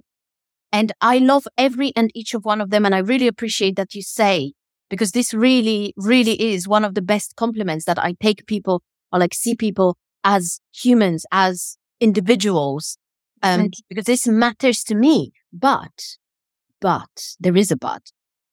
[0.72, 2.84] And I love every and each of one of them.
[2.84, 4.54] And I really appreciate that you say,
[4.90, 9.20] because this really, really is one of the best compliments that I take people or
[9.20, 12.98] like see people as humans, as individuals,
[13.42, 13.76] um, Right.
[13.90, 15.32] because this matters to me.
[15.52, 15.98] But,
[16.82, 18.04] but there is a but.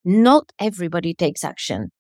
[0.04, 1.90] Not everybody takes action.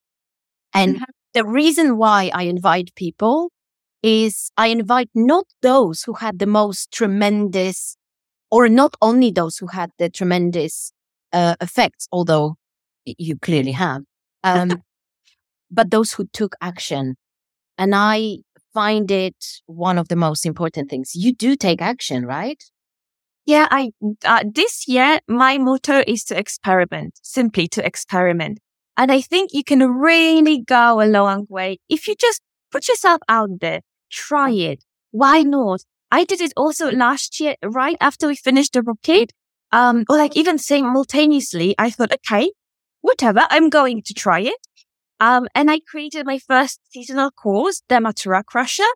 [0.72, 1.04] And Mhm.
[1.34, 3.50] the reason why I invite people
[4.02, 7.96] is I invite not those who had the most tremendous,
[8.50, 10.92] or not only those who had the tremendous
[11.32, 12.56] uh, effects, although
[13.04, 14.02] you clearly have,
[14.42, 14.70] um,
[15.70, 17.16] but those who took action.
[17.78, 18.38] And I
[18.72, 21.12] find it one of the most important things.
[21.14, 22.62] You do take action, right?
[23.46, 23.92] Yeah, I
[24.24, 28.60] uh, this year my motto is to experiment, simply to experiment.
[28.96, 33.20] And I think you can really go a long way if you just put yourself
[33.28, 33.80] out there,
[34.10, 34.84] try it.
[35.10, 35.80] Why not?
[36.12, 39.32] I did it also last year, right after we finished the rocket.
[39.72, 42.50] Um, or like even simultaneously, I thought, okay,
[43.02, 44.56] whatever, I'm going to try it.
[45.20, 48.90] Um, and I created my first seasonal course, the Matura Crusher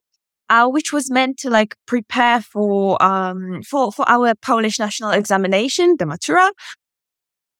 [0.50, 5.96] uh, which was meant to like prepare for um for for our Polish national examination,
[5.98, 6.50] the Matura,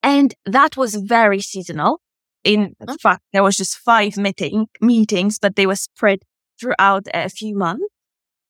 [0.03, 2.01] and that was very seasonal.
[2.45, 2.97] In Huh?
[3.01, 6.21] fact, there was just five meeting meetings, but they were spread
[6.61, 7.85] throughout a few months.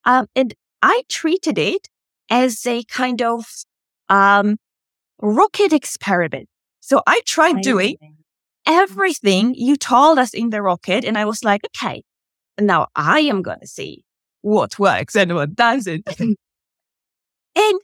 [0.04, 1.88] Um, and I treated it
[2.30, 3.46] as a kind of
[4.08, 4.56] um
[5.20, 6.48] rocket experiment.
[6.80, 7.96] So I tried doing
[8.66, 11.04] everything you told us in the rocket.
[11.04, 12.02] And I was like, okay,
[12.60, 14.04] now I am going to see
[14.42, 16.08] what works and what doesn't.
[17.56, 17.80] and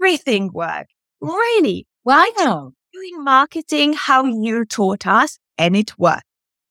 [0.00, 0.92] everything worked.
[1.20, 1.86] Really.
[2.04, 2.72] Wow.
[2.92, 6.24] Doing marketing how you taught us and it worked.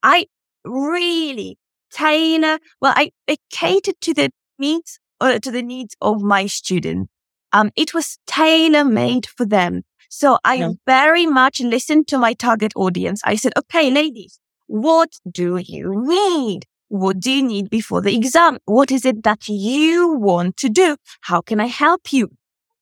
[0.03, 0.27] I
[0.65, 1.57] really
[1.91, 7.09] tailor, well, I, I catered to the needs or to the needs of my students.
[7.51, 9.83] Um, it was tailor made for them.
[10.09, 10.69] So I Yeah.
[10.85, 13.21] very much listened to my target audience.
[13.23, 16.65] I said, okay, ladies, what do you need?
[16.89, 18.57] What do you need before the exam?
[18.65, 20.97] What is it that you want to do?
[21.21, 22.29] How can I help you?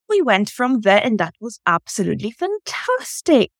[0.09, 3.51] We went from there and that was absolutely fantastic.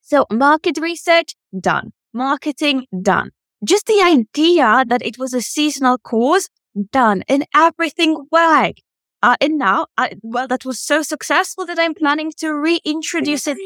[0.00, 1.92] So market research done.
[2.12, 3.30] Marketing done.
[3.64, 6.48] Just the idea that it was a seasonal course
[6.90, 8.82] done and everything worked.
[9.22, 13.58] Uh, and now, I, well, that was so successful that I'm planning to reintroduce it,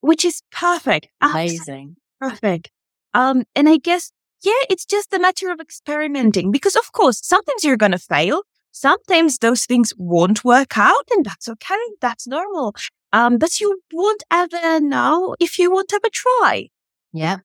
[0.00, 1.08] which is perfect.
[1.20, 1.96] Amazing.
[2.20, 2.70] perfect.
[3.12, 7.64] Um, and I guess, yeah, it's just a matter of experimenting because of course, sometimes
[7.64, 8.42] you're going to fail.
[8.72, 11.74] Sometimes those things won't work out and that's okay.
[12.00, 12.74] That's normal.
[13.12, 16.68] Um, but you won't ever know if you won't ever try.
[17.12, 17.38] Yeah.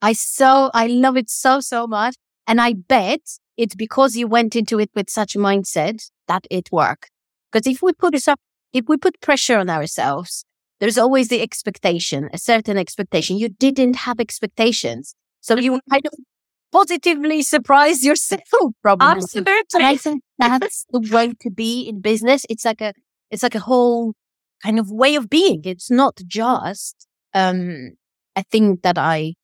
[0.00, 2.14] I so, I love it so, so much.
[2.46, 3.20] And I bet
[3.56, 7.10] it's because you went into it with such a mindset that it worked.
[7.50, 8.40] Because if we put us up,
[8.72, 10.44] if we put pressure on ourselves,
[10.80, 13.38] there's always the expectation, a certain expectation.
[13.38, 15.14] You didn't have expectations.
[15.40, 16.12] So you kind of
[16.72, 18.42] positively surprise yourself,
[18.82, 19.06] probably.
[19.74, 19.98] And I Absolutely.
[19.98, 22.44] think that's the way to be in business.
[22.50, 22.92] It's like a,
[23.30, 24.14] it's like a whole
[24.62, 25.62] kind of way of being.
[25.64, 27.92] It's not just, um,
[28.34, 29.34] a thing that I,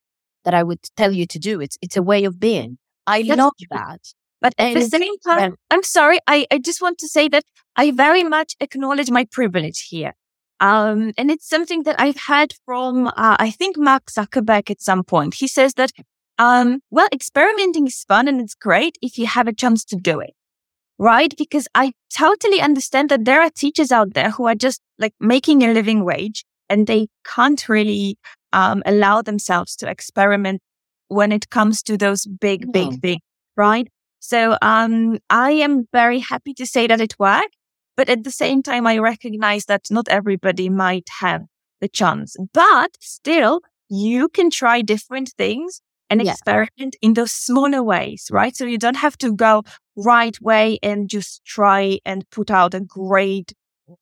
[0.44, 1.60] that I would tell you to do.
[1.60, 2.78] It's, it's a way of being.
[3.06, 4.00] I That's love that.
[4.40, 5.56] But at the same time.
[5.70, 6.18] I'm sorry.
[6.26, 7.44] I, I just want to say that
[7.76, 10.14] I very much acknowledge my privilege here.
[10.60, 15.04] Um, and it's something that I've heard from, uh, I think Mark Zuckerberg at some
[15.04, 15.34] point.
[15.34, 15.90] He says that,
[16.38, 20.20] um, well, experimenting is fun and it's great if you have a chance to do
[20.20, 20.34] it.
[20.98, 21.34] Right?
[21.36, 25.62] Because I totally understand that there are teachers out there who are just like making
[25.62, 28.18] a living wage and they can't really,
[28.52, 30.60] um, allow themselves to experiment
[31.10, 32.72] when it comes to those big, No.
[32.72, 33.18] big, big
[33.56, 33.88] right?
[34.20, 37.56] So, um, I am very happy to say that it worked.
[37.96, 41.42] But at the same time, I recognize that not everybody might have
[41.82, 46.32] the chance, but still you can try different things and yeah.
[46.32, 48.56] experiment in those smaller ways, right?
[48.56, 49.62] So you don't have to go
[49.96, 53.52] right way and just try and put out a great,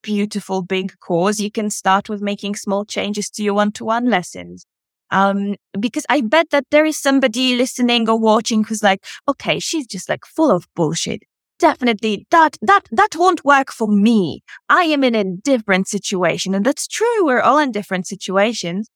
[0.02, 1.40] beautiful big course.
[1.40, 4.64] You can start with making small changes to your one-to-one lessons.
[5.10, 9.86] Um, because I bet that there is somebody listening or watching who's like, okay, she's
[9.86, 11.22] just like full of bullshit.
[11.58, 14.42] Definitely that, that, that won't work for me.
[14.68, 16.54] I am in a different situation.
[16.54, 17.24] And that's true.
[17.24, 18.88] We're all in different situations.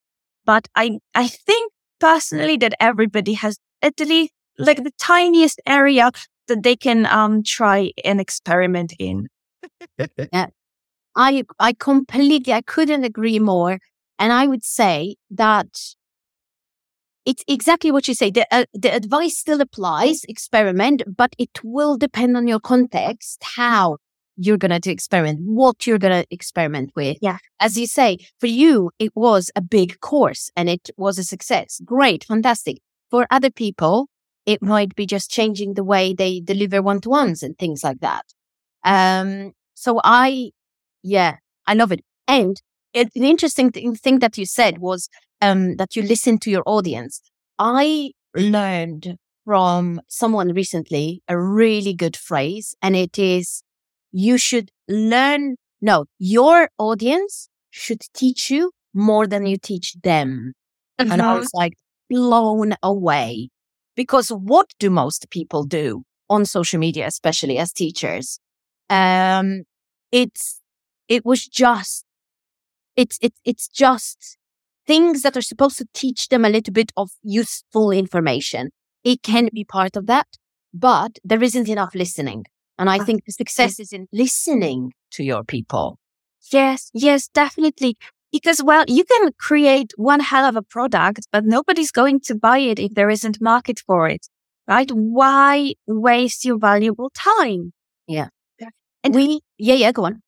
[0.44, 6.10] But I, I think personally that everybody has at least like the tiniest area
[6.48, 9.28] that they can, um, try and experiment in.
[10.32, 10.46] yeah.
[11.16, 13.78] I, I completely, I couldn't agree more.
[14.18, 15.66] And I would say that
[17.24, 18.30] it's exactly what you say.
[18.30, 23.98] The, uh, the advice still applies, experiment, but it will depend on your context, how
[24.36, 27.18] you're going to experiment, what you're going to experiment with.
[27.20, 27.38] Yeah.
[27.60, 31.80] As you say, for you, it was a big course and it was a success.
[31.84, 32.24] Great.
[32.24, 32.78] Fantastic.
[33.10, 34.08] For other people,
[34.46, 38.00] it might be just changing the way they deliver one to ones and things like
[38.00, 38.24] that.
[38.84, 40.50] Um, so I,
[41.02, 42.00] yeah, I love it.
[42.26, 42.60] And
[42.92, 45.08] it, the interesting th- thing that you said was
[45.42, 47.20] um, that you listen to your audience.
[47.58, 53.62] I learned from someone recently a really good phrase, and it is
[54.10, 55.56] you should learn.
[55.82, 60.52] No, your audience should teach you more than you teach them.
[61.00, 61.12] Mm-hmm.
[61.12, 61.58] And I was mm-hmm.
[61.58, 61.72] like
[62.08, 63.48] blown away
[63.96, 68.38] because what do most people do on social media, especially as teachers?
[68.88, 69.64] Um,
[70.12, 70.60] it's,
[71.08, 72.04] it was just,
[72.96, 74.36] it's, it's, it's just
[74.86, 78.70] things that are supposed to teach them a little bit of useful information.
[79.04, 80.26] It can be part of that,
[80.72, 82.44] but there isn't enough listening.
[82.78, 85.98] And I ah, think the success is in listening to your people.
[86.52, 87.96] Yes, yes, definitely.
[88.32, 92.58] Because, well, you can create one hell of a product, but nobody's going to buy
[92.58, 94.26] it if there isn't market for it,
[94.66, 94.90] right?
[94.90, 97.72] Why waste your valuable time?
[98.06, 98.28] Yeah.
[99.04, 100.22] And we, yeah, yeah, go on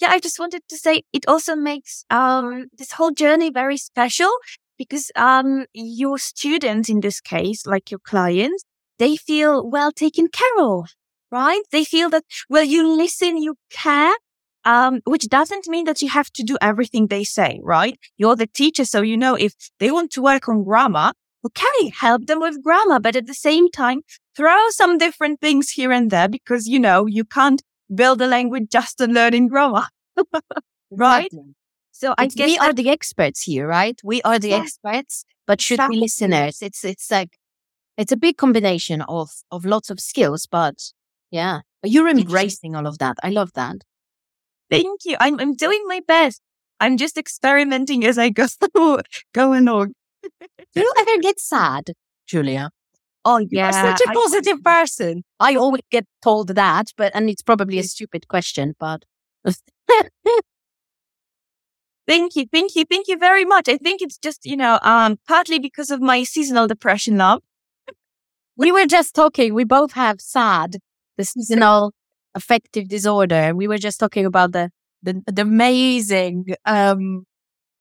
[0.00, 4.30] yeah, I just wanted to say it also makes um, this whole journey very special
[4.78, 8.64] because um, your students, in this case, like your clients,
[8.98, 10.86] they feel well taken care of,
[11.30, 11.62] right?
[11.70, 14.14] They feel that, well, you listen, you care,
[14.64, 17.98] um, which doesn't mean that you have to do everything they say, right?
[18.16, 18.84] You're the teacher.
[18.86, 21.12] So, you know, if they want to work on grammar,
[21.44, 24.00] okay, help them with grammar, but at the same time,
[24.36, 27.62] throw some different things here and there because, you know, you can't
[27.94, 29.86] build a language just on learning grammar.
[30.90, 31.26] right?
[31.26, 31.54] Exactly.
[31.92, 34.00] So I guess we are the experts here, right?
[34.02, 34.56] We are the yeah.
[34.56, 35.96] experts, but should exactly.
[35.96, 36.62] be listeners.
[36.62, 37.36] It's it's like
[37.98, 40.92] it's a big combination of of lots of skills, but
[41.30, 43.18] yeah, you're embracing all of that.
[43.22, 43.76] I love that.
[44.70, 45.16] Thank you.
[45.20, 46.40] I'm I'm doing my best.
[46.80, 48.46] I'm just experimenting as I go
[49.34, 49.94] going on.
[50.72, 51.92] Do you ever get sad,
[52.26, 52.70] Julia?
[53.24, 55.24] Oh yeah, You're such a positive I, person.
[55.38, 59.04] I always get told that, but and it's probably a stupid question, but
[62.06, 63.68] thank you, thank you, thank you very much.
[63.68, 67.40] I think it's just you know, um, partly because of my seasonal depression now.
[68.56, 69.54] we were just talking.
[69.54, 70.76] We both have SAD,
[71.16, 71.92] the seasonal
[72.34, 73.34] affective disorder.
[73.34, 74.70] And we were just talking about the
[75.02, 77.24] the, the amazing um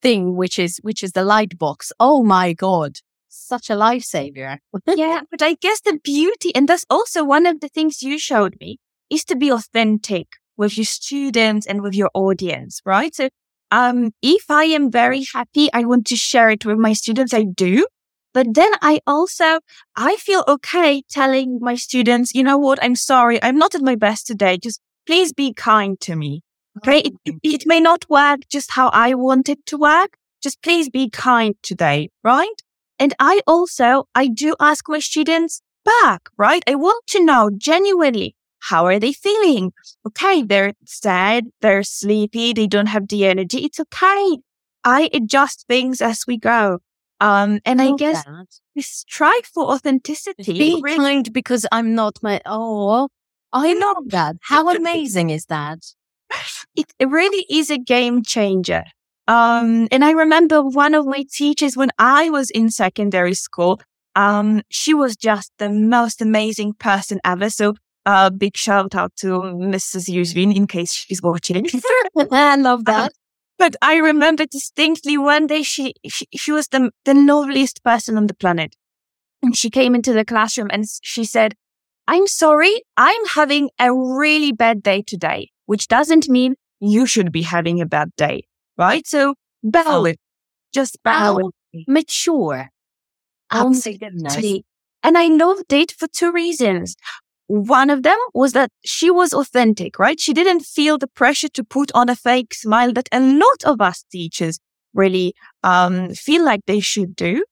[0.01, 1.91] thing, which is which is the light box.
[1.99, 2.99] Oh my god,
[3.29, 4.57] such a lifesaver.
[4.87, 8.55] yeah, but I guess the beauty, and that's also one of the things you showed
[8.59, 10.27] me, is to be authentic
[10.57, 13.15] with your students and with your audience, right?
[13.15, 13.29] So,
[13.71, 17.33] um, if I am very happy, I want to share it with my students.
[17.33, 17.85] I do.
[18.33, 19.59] But then I also,
[19.95, 22.79] I feel okay telling my students, you know what?
[22.81, 23.41] I'm sorry.
[23.41, 24.57] I'm not at my best today.
[24.57, 26.41] Just please be kind to me.
[26.77, 27.11] Okay.
[27.25, 30.17] It, it may not work just how I want it to work.
[30.41, 32.09] Just please be kind today.
[32.23, 32.61] Right.
[32.99, 36.63] And I also, I do ask my students back, right?
[36.67, 39.71] I want to know genuinely, how are they feeling?
[40.05, 43.59] Okay, they're sad, they're sleepy, they don't have the energy.
[43.59, 44.37] It's okay.
[44.83, 46.79] I adjust things as we go.
[47.21, 48.47] Um, and I, I guess that.
[48.75, 50.53] we strive for authenticity.
[50.53, 50.97] Be really.
[50.97, 53.09] kind because I'm not my, oh,
[53.51, 54.37] I love that.
[54.41, 55.79] How amazing is that?
[56.75, 58.83] It, it really is a game changer.
[59.29, 63.79] Um, and I remember one of my teachers when I was in secondary school,
[64.15, 67.51] um, she was just the most amazing person ever.
[67.51, 67.75] So
[68.07, 70.09] a big shout out to Mrs.
[70.09, 71.67] Yuzvin in case she's watching.
[72.31, 73.11] I love that.
[73.11, 73.13] Uh,
[73.59, 78.25] but I remember distinctly one day she, she, she was the, the loveliest person on
[78.25, 78.75] the planet.
[79.43, 81.53] And she came into the classroom and she said,
[82.07, 87.43] I'm sorry, I'm having a really bad day today, which doesn't mean you should be
[87.43, 88.45] having a bad day,
[88.79, 89.05] right?
[89.07, 90.13] So bear Oh.
[90.73, 91.51] just bear Oh.
[91.87, 92.69] Mature.
[93.51, 94.65] Um, Absolutely.
[95.03, 96.95] And I loved it for two reasons.
[97.47, 100.19] One of them was that she was authentic, right?
[100.19, 103.81] She didn't feel the pressure to put on a fake smile that a lot of
[103.81, 104.59] us teachers
[104.93, 107.43] really um, feel like they should do.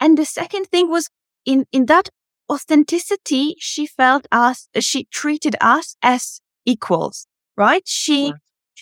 [0.00, 1.08] And the second thing was
[1.44, 2.08] in, in that
[2.50, 7.26] authenticity, she felt us, she treated us as equals,
[7.56, 7.82] right?
[7.86, 8.32] She Yeah.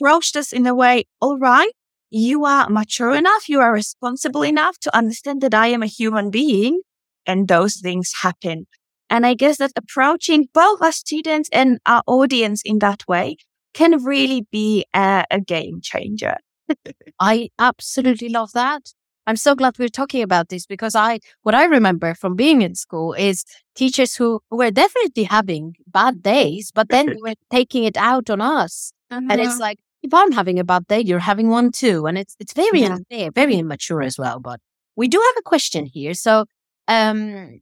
[0.00, 1.72] approached us in a way, all right,
[2.12, 6.30] you are mature enough, you are responsible enough to understand that I am a human
[6.30, 6.80] being
[7.26, 8.66] and those things happen.
[9.08, 13.36] And I guess that approaching both our students and our audience in that way
[13.74, 16.36] can really be a, a game changer.
[17.20, 18.92] I absolutely love that.
[19.26, 22.74] I'm so glad we're talking about this because I, what I remember from being in
[22.74, 23.44] school is
[23.74, 28.40] teachers who were definitely having bad days, but then they were taking it out on
[28.40, 28.92] us.
[29.10, 29.60] And it's uh-huh.
[29.60, 32.06] like, if I'm having a bad day, you're having one too.
[32.06, 32.94] And it's, it's very Yeah.
[32.96, 34.40] unfair, very immature as well.
[34.40, 34.60] But
[34.96, 36.14] we do have a question here.
[36.14, 36.46] So,
[36.88, 37.60] um,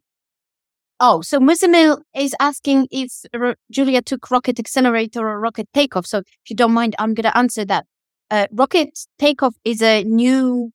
[0.99, 6.07] oh, so Muzamil is asking if R- Julia took rocket accelerator or rocket takeoff.
[6.07, 7.87] So if you don't mind, I'm going to answer that.
[8.31, 10.73] Uh, rocket takeoff is a new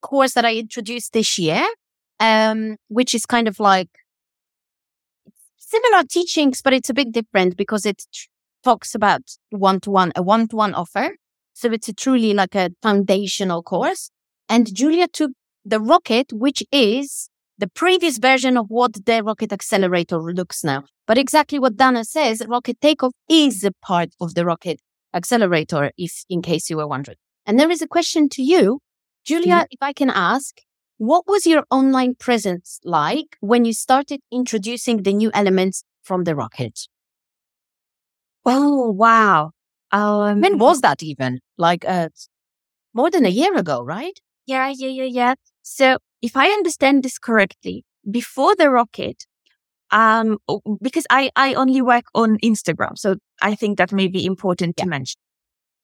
[0.00, 1.66] course that I introduced this year,
[2.20, 3.88] um, which is kind of like
[5.58, 8.28] similar teachings, but it's a bit different because it tr-
[8.66, 11.06] talks about one to one, a one to one offer.
[11.60, 14.10] So it's a truly like a foundational course.
[14.48, 15.30] And Julia took
[15.64, 20.82] the rocket, which is the previous version of what the rocket accelerator looks now.
[21.06, 24.80] But exactly what Dana says, rocket takeoff is a part of the rocket
[25.14, 27.18] accelerator, if in case you were wondering.
[27.46, 28.80] And there is a question to you,
[29.24, 29.76] Julia, mm-hmm.
[29.76, 30.56] if I can ask,
[30.98, 36.34] what was your online presence like when you started introducing the new elements from the
[36.34, 36.88] rocket?
[38.46, 39.50] Oh, wow.
[39.92, 41.40] Um, When was that even?
[41.58, 42.08] Like uh,
[42.94, 44.18] more than a year ago, right?
[44.46, 45.34] Yeah, yeah, yeah, yeah.
[45.62, 49.26] So if I understand this correctly, before the rocket,
[49.90, 50.38] um,
[50.80, 52.96] because I, I only work on Instagram.
[52.96, 55.18] So I think that may be important to mention.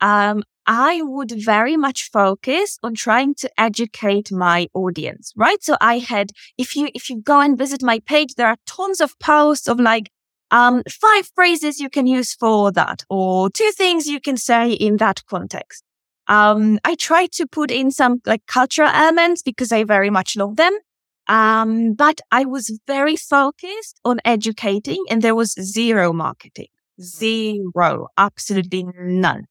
[0.01, 5.63] Um, I would very much focus on trying to educate my audience, right?
[5.63, 9.01] So I had, if you, if you go and visit my page, there are tons
[9.01, 10.11] of posts of like,
[10.53, 14.99] um, five phrases you can use for that or two things you can say in
[14.99, 15.83] that context.
[16.29, 20.57] Um, I try to put in some like cultural elements because I very much love
[20.57, 20.79] them.
[21.27, 26.69] Um, but I was very focused on educating and there was zero marketing,
[27.01, 29.45] zero, absolutely none.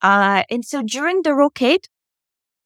[0.00, 1.88] Uh, and so during the rocket,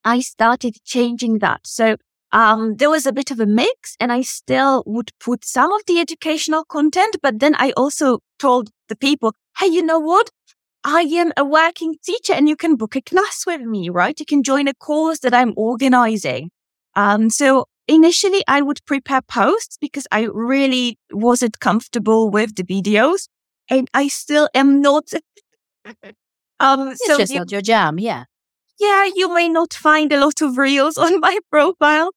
[0.05, 1.67] I started changing that.
[1.67, 1.97] So,
[2.35, 5.83] um, there was a bit of a mix and I still would put some of
[5.87, 10.31] the educational content, but then I also told the people, Hey, you know what?
[10.85, 14.19] I am a working teacher and you can book a class with me, right?
[14.21, 16.51] You can join a course that I'm organizing.
[16.97, 23.29] Um, so initially I would prepare posts because I really wasn't comfortable with the videos
[23.71, 25.05] and I still am not.
[26.61, 28.25] um, It's so just you- not your jam, yeah.
[28.79, 32.11] yeah, you may not find a lot of reels on my profile.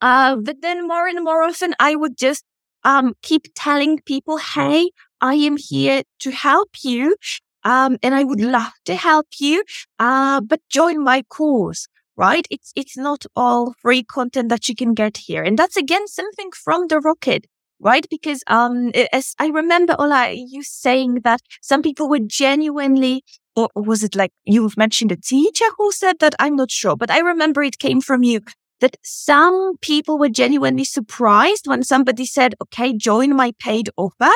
[0.00, 2.44] Uh, but then more and more often I would just,
[2.84, 4.90] um, keep telling people, Hey,
[5.20, 7.16] I am here to help you.
[7.64, 9.64] Um, and I would love to help you.
[9.98, 12.46] Uh, but join my course, right?
[12.50, 15.42] It's, it's not all free content that you can get here.
[15.42, 17.46] And that's again something from the rocket.
[17.80, 18.04] Right?
[18.10, 23.22] Because, um, as I remember, Ola, you saying that some people were genuinely
[23.54, 26.34] or was it like you've mentioned a teacher who said that?
[26.38, 28.40] I'm not sure, but I remember it came from you
[28.80, 34.30] that some people were genuinely surprised when somebody said, okay, join my paid offer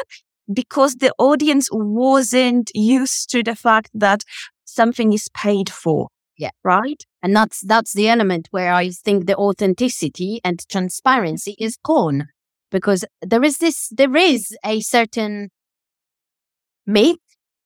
[0.52, 4.24] because the audience wasn't used to the fact that
[4.64, 6.08] something is paid for.
[6.36, 6.50] Yeah.
[6.64, 7.04] Right.
[7.22, 12.28] And that's that's the element where I think the authenticity and transparency is gone.
[12.70, 15.50] Because there is this there is a certain
[16.86, 17.18] myth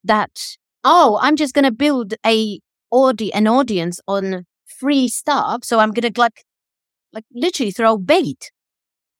[0.03, 2.59] that oh, I'm just gonna build a
[2.91, 6.43] audi- an audience on free stuff, so I'm gonna like
[7.13, 8.51] like literally throw bait.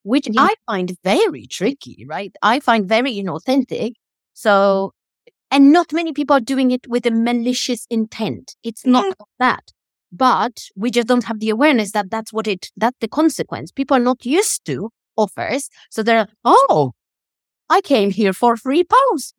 [0.04, 0.42] Which Yeah.
[0.42, 2.34] I find very tricky, right?
[2.42, 3.94] I find very inauthentic.
[4.34, 4.94] So
[5.52, 8.56] and not many people are doing it with a malicious intent.
[8.64, 9.72] It's not that
[10.12, 13.98] but we just don't have the awareness that that's what it that's the consequence people
[13.98, 16.92] are not used to offers so they're oh
[17.70, 19.34] i came here for free posts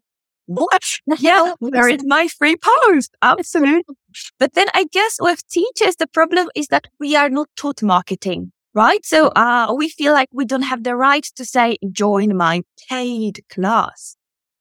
[0.49, 0.82] what
[1.18, 3.14] Yeah, where is my free post?
[3.22, 3.94] Absolutely.
[4.38, 8.53] But then I guess with teachers, the problem is that we are not taught marketing,
[8.74, 9.05] right?
[9.05, 13.44] So uh, we feel like we don't have the right to say, join my paid
[13.51, 14.16] class,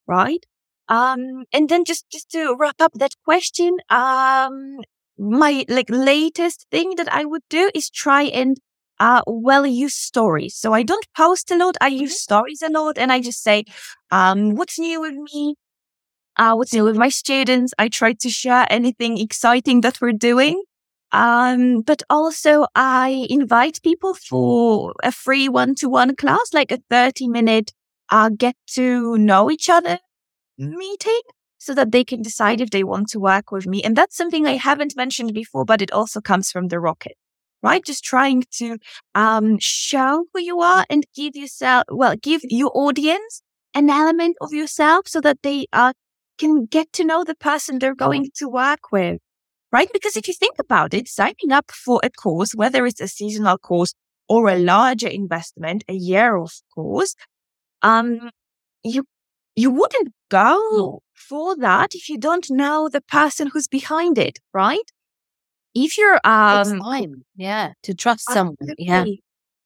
[0.06, 0.44] right?
[0.88, 4.78] Um, and then just, just to wrap up that question, um,
[5.18, 8.58] my like latest thing that I would do is try and
[9.00, 10.56] uh, well use stories.
[10.56, 11.76] So I don't post a lot.
[11.80, 12.16] I use mm-hmm.
[12.16, 13.64] stories a lot and I just say,
[14.10, 15.56] um, what's new with me?
[16.38, 17.74] Uh, what's new with my students?
[17.78, 20.62] I try to share anything exciting that we're doing.
[21.10, 26.78] Um, but also I invite people for a free one to one class, like a
[26.90, 27.72] 30 minute,
[28.10, 29.98] uh, get to know each other
[30.58, 31.20] meeting
[31.58, 33.82] so that they can decide if they want to work with me.
[33.82, 37.16] And that's something I haven't mentioned before, but it also comes from the rocket,
[37.62, 37.84] right?
[37.84, 38.78] Just trying to,
[39.14, 43.42] um, show who you are and give yourself, well, give your audience
[43.74, 45.92] an element of yourself so that they, uh,
[46.38, 49.18] can get to know the person they're going to work with
[49.72, 49.88] right?
[49.92, 53.58] Because if you think about it, signing up for a course, whether it's a seasonal
[53.58, 53.94] course
[54.28, 57.14] or a larger investment, a year of course,
[57.82, 58.30] um,
[58.82, 59.04] you,
[59.56, 64.90] you wouldn't go for that if you don't know the person who's behind it, right?
[65.74, 67.24] If you're, um, time.
[67.36, 67.72] Yeah.
[67.84, 68.56] To trust someone.
[68.78, 69.04] Yeah.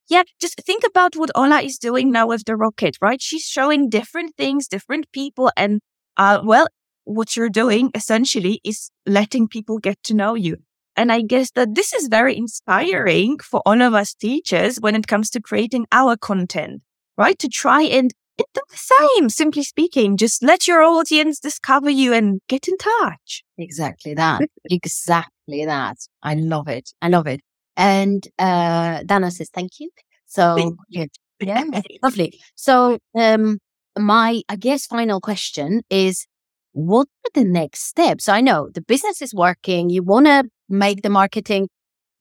[0.08, 3.22] Yeah, just think about what Ola is doing now with the rocket, right?
[3.22, 5.80] She's showing different things, different people, and
[6.16, 6.66] uh, well,
[7.04, 10.56] what you're doing essentially is letting people get to know you.
[10.96, 15.06] And I guess that this is very inspiring for all of us teachers when it
[15.06, 16.82] comes to creating our content,
[17.16, 17.38] right?
[17.38, 22.40] To try and do the same, simply speaking, just let your audience discover you and
[22.48, 23.42] get in touch.
[23.58, 24.42] Exactly that.
[24.64, 25.96] exactly that.
[26.22, 26.90] I love it.
[27.00, 27.40] I love it.
[27.76, 29.90] And uh, Dana says, thank you.
[30.26, 31.06] So, thank you.
[31.40, 31.64] yeah,
[32.02, 32.38] lovely.
[32.54, 33.58] So, um,
[33.98, 36.26] my, I guess, final question is
[36.72, 38.28] what are the next steps?
[38.28, 39.90] I know the business is working.
[39.90, 41.68] You want to make the marketing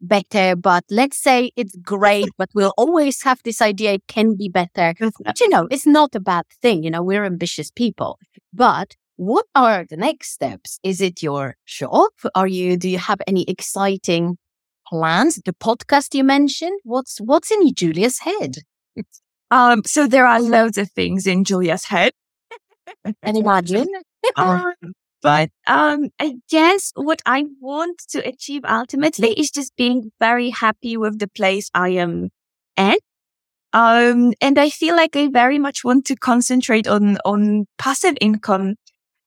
[0.01, 4.49] better, but let's say it's great, but we'll always have this idea it can be
[4.49, 4.93] better.
[5.23, 6.83] But, you know, it's not a bad thing.
[6.83, 8.19] You know, we're ambitious people,
[8.53, 10.79] but what are the next steps?
[10.83, 12.13] Is it your shop?
[12.35, 14.37] Are you, do you have any exciting
[14.87, 15.39] plans?
[15.45, 16.79] The podcast you mentioned?
[16.83, 18.57] What's, what's in Julia's head?
[19.51, 22.13] Um, so there are loads of things in Julia's head.
[23.21, 23.87] and imagine
[24.35, 24.73] um,
[25.21, 30.97] but um, I guess what I want to achieve ultimately is just being very happy
[30.97, 32.29] with the place I am
[32.75, 32.97] at.
[33.73, 38.75] Um, and I feel like I very much want to concentrate on, on passive income,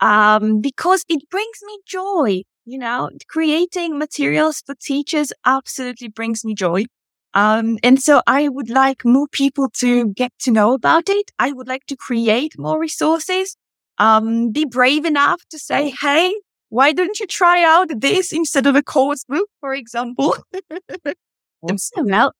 [0.00, 2.42] um, because it brings me joy.
[2.66, 6.86] You know, creating materials for teachers absolutely brings me joy.
[7.34, 11.32] Um, and so I would like more people to get to know about it.
[11.38, 13.56] I would like to create more resources
[13.98, 16.34] um, be brave enough to say, Hey,
[16.68, 20.36] why don't you try out this instead of a course book, for example?
[21.62, 22.06] awesome.
[22.06, 22.32] Well,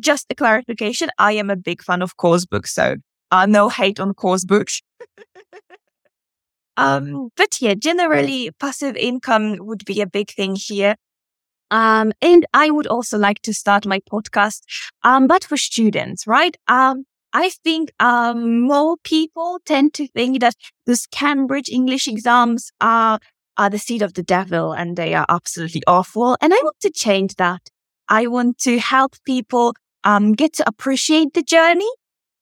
[0.00, 1.10] just a clarification.
[1.18, 2.74] I am a big fan of course books.
[2.74, 2.96] So
[3.30, 4.82] uh, no hate on course books.
[6.76, 10.96] um, but yeah, generally passive income would be a big thing here.
[11.72, 14.60] Um, and I would also like to start my podcast,
[15.02, 16.54] um, but for students, right?
[16.68, 20.54] Um, I think um, more people tend to think that
[20.86, 23.18] those Cambridge English exams are
[23.58, 26.36] are the seed of the devil and they are absolutely awful.
[26.40, 27.60] And I want to change that.
[28.08, 31.90] I want to help people um, get to appreciate the journey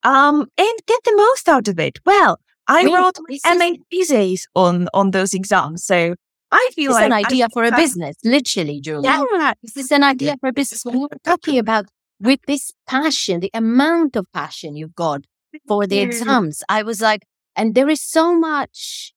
[0.03, 1.99] um, and get the most out of it.
[2.05, 2.95] Well, I really?
[2.97, 6.15] wrote MA thesis on on those exams, so
[6.53, 9.25] I feel like it's like an idea I, for a business, literally, Julia.
[9.33, 10.85] Yeah, this is an idea for a business.
[10.85, 11.87] When we're talking about
[12.21, 15.25] with this passion, the amount of passion you've got
[15.67, 17.23] for the exams, I was like,
[17.57, 19.13] and there is so much.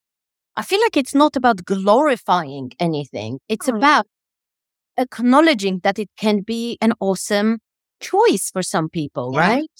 [0.56, 3.40] I feel like it's not about glorifying anything.
[3.48, 4.06] It's about
[4.96, 7.58] acknowledging that it can be an awesome
[8.00, 9.40] choice for some people, yeah.
[9.40, 9.70] right?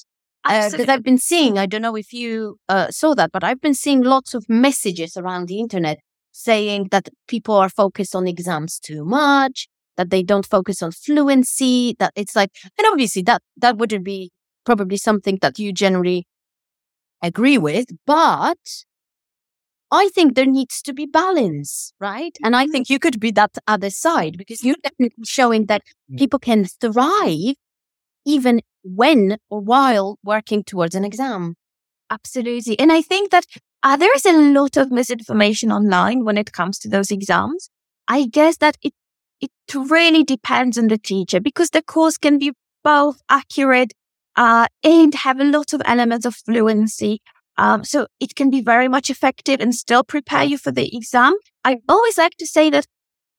[0.44, 3.61] Because uh, I've been seeing, I don't know if you uh, saw that, but I've
[3.61, 5.98] been seeing lots of messages around the internet
[6.35, 11.95] saying that people are focused on exams too much, that they don't focus on fluency,
[12.01, 14.32] that it's like, and obviously that, that wouldn't be
[14.66, 16.26] probably something that you generally
[17.22, 18.59] agree with, but
[19.93, 22.37] I think there needs to be balance, right?
[22.43, 26.18] And I think you could be that other side because you're definitely showing that mm.
[26.18, 27.55] people can thrive
[28.26, 31.55] even when or while working towards an exam.
[32.11, 32.76] Absolutely.
[32.78, 33.45] And I think that
[33.85, 37.70] uh, there is a lot of misinformation online when it comes to those exams.
[38.09, 38.95] I guess that it
[39.41, 43.93] it really depends on the teacher because the course can be both accurate
[44.37, 47.20] uh, and have a lot of elements of fluency.
[47.57, 51.35] Um, so it can be very much effective and still prepare you for the exam.
[51.64, 52.87] I always like to say that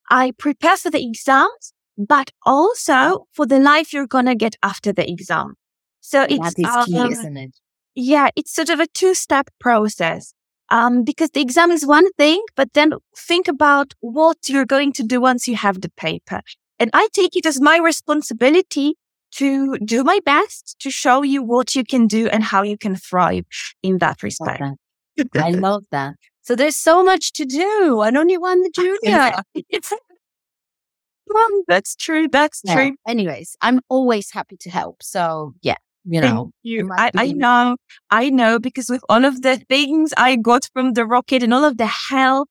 [0.09, 4.91] I prepare for the exams but also for the life you're going to get after
[4.91, 5.55] the exam.
[6.01, 7.59] So it's, that is key, um, isn't it?
[7.95, 10.33] Yeah, it's sort of a two step process.
[10.71, 15.03] Um, because the exam is one thing, but then think about what you're going to
[15.03, 16.41] do once you have the paper.
[16.79, 18.95] And I take it as my responsibility
[19.33, 22.95] to do my best to show you what you can do and how you can
[22.95, 23.45] thrive
[23.83, 24.63] in that respect.
[25.35, 26.15] I love that.
[26.41, 29.31] So there's so much to do and only one junior.
[31.27, 32.27] well, that's true.
[32.27, 32.73] That's Yeah.
[32.73, 32.95] true.
[33.07, 35.03] Anyways, I'm always happy to help.
[35.03, 36.89] So yeah, you know, you.
[36.97, 37.77] I, I know,
[38.11, 41.65] I know, because with all of the things I got from the rocket and all
[41.65, 42.47] of the help,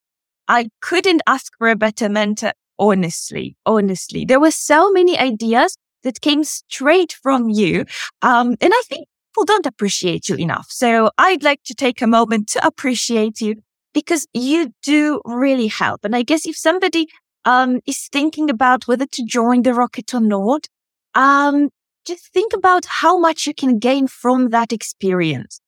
[0.48, 2.52] I couldn't ask for a better mentor.
[2.76, 7.84] Honestly, honestly, there were so many ideas that came straight from you.
[8.20, 10.66] Um, and I think people don't appreciate you enough.
[10.70, 13.56] So I'd like to take a moment to appreciate you
[13.92, 16.04] because you do really help.
[16.04, 17.06] And I guess if somebody,
[17.44, 20.66] um, is thinking about whether to join the rocket or not,
[21.14, 21.70] um,
[22.04, 25.60] just think about how much you can gain from that experience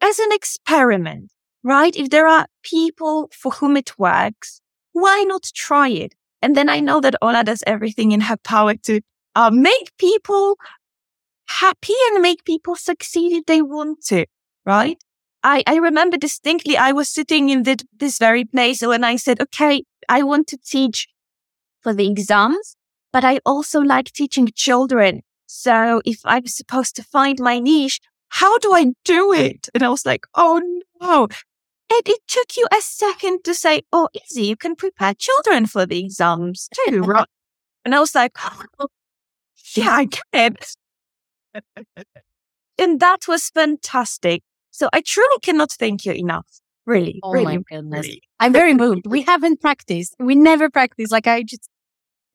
[0.00, 1.30] as an experiment,
[1.62, 1.94] right?
[1.96, 4.60] If there are people for whom it works,
[4.92, 6.14] why not try it?
[6.42, 9.00] And then I know that Ola does everything in her power to
[9.34, 10.56] uh, make people
[11.48, 14.26] happy and make people succeed if they want to,
[14.64, 15.02] right?
[15.42, 19.40] I, I remember distinctly I was sitting in the, this very place when I said,
[19.40, 21.08] okay, I want to teach
[21.82, 22.76] for the exams,
[23.12, 25.22] but I also like teaching children.
[25.56, 28.00] So if I'm supposed to find my niche,
[28.30, 29.68] how do I do it?
[29.72, 30.60] And I was like, oh
[31.00, 31.28] no.
[31.92, 34.46] And it took you a second to say, oh, easy.
[34.46, 37.28] You can prepare children for the exams too, right?
[37.84, 38.32] And I was like,
[38.80, 38.88] oh,
[39.76, 40.56] yeah, I can.
[42.78, 44.42] and that was fantastic.
[44.72, 46.48] So I truly cannot thank you enough.
[46.84, 48.06] Really, Oh really, my goodness.
[48.06, 48.22] really.
[48.40, 49.06] I'm very moved.
[49.06, 50.16] We haven't practiced.
[50.18, 51.12] We never practice.
[51.12, 51.70] Like I just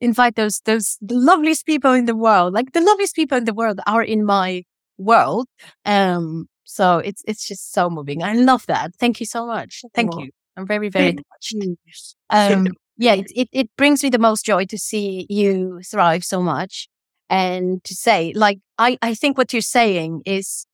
[0.01, 2.53] invite those those the loveliest people in the world.
[2.53, 4.63] Like the loveliest people in the world are in my
[4.97, 5.47] world.
[5.85, 8.23] Um so it's it's just so moving.
[8.23, 8.91] I love that.
[8.99, 9.83] Thank you so much.
[9.95, 10.19] Thank Oh.
[10.23, 10.29] you.
[10.57, 12.15] I'm very, very touched.
[12.29, 16.41] Um yeah, it, it it brings me the most joy to see you thrive so
[16.41, 16.87] much
[17.29, 20.65] and to say like I I think what you're saying is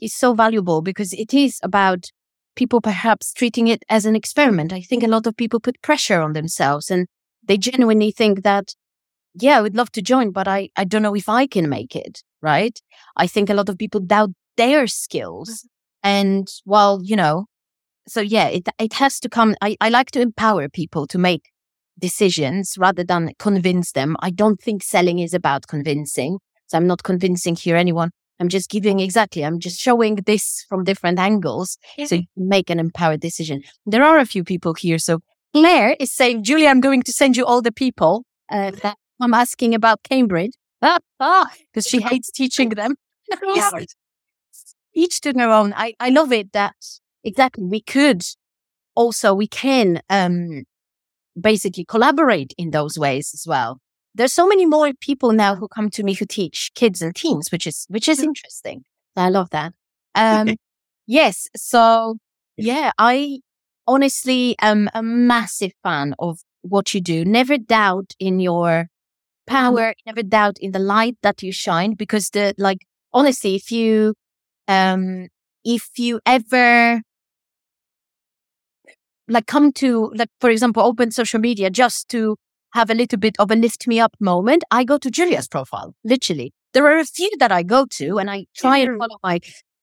[0.00, 2.06] is so valuable because it is about
[2.56, 4.72] people perhaps treating it as an experiment.
[4.72, 7.06] I think a lot of people put pressure on themselves and
[7.46, 8.74] they genuinely think that,
[9.34, 11.94] yeah, I would love to join, but I, I don't know if I can make
[11.96, 12.22] it.
[12.40, 12.78] Right.
[13.16, 15.48] I think a lot of people doubt their skills.
[15.48, 15.68] Mm-hmm.
[16.06, 17.46] And while, you know,
[18.06, 19.54] so yeah, it, it has to come.
[19.62, 21.50] I, I like to empower people to make
[21.98, 24.16] decisions rather than convince them.
[24.20, 26.38] I don't think selling is about convincing.
[26.66, 28.10] So I'm not convincing here anyone.
[28.40, 32.68] I'm just giving exactly, I'm just showing this from different angles so you can make
[32.68, 33.62] an empowered decision.
[33.86, 34.98] There are a few people here.
[34.98, 35.20] So
[35.54, 39.34] Claire is saying, Julia, I'm going to send you all the people uh, that I'm
[39.34, 42.96] asking about Cambridge because she hates teaching them.
[44.96, 45.72] Each to their own.
[45.76, 46.76] I, I love it that
[47.24, 48.22] exactly we could
[48.94, 50.64] also, we can um,
[51.40, 53.78] basically collaborate in those ways as well.
[54.14, 57.50] There's so many more people now who come to me who teach kids and teens,
[57.50, 58.84] which is, which is interesting.
[59.16, 59.72] I love that.
[60.14, 60.54] Um,
[61.06, 61.48] yes.
[61.56, 62.18] So
[62.56, 63.40] yeah, I
[63.86, 67.24] honestly am a massive fan of what you do.
[67.24, 68.88] Never doubt in your
[69.46, 72.78] power, never doubt in the light that you shine because the, like,
[73.12, 74.14] honestly, if you,
[74.68, 75.28] um,
[75.64, 77.02] if you ever
[79.28, 82.36] like come to, like, for example, open social media just to
[82.74, 85.94] have a little bit of a lift me up moment, I go to Julia's profile,
[86.04, 86.52] literally.
[86.72, 89.38] There are a few that I go to and I try and follow my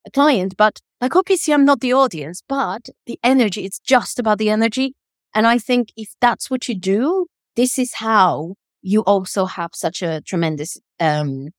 [0.09, 4.49] client, but like obviously I'm not the audience, but the energy, it's just about the
[4.49, 4.95] energy.
[5.33, 10.01] And I think if that's what you do, this is how you also have such
[10.01, 11.49] a tremendous um,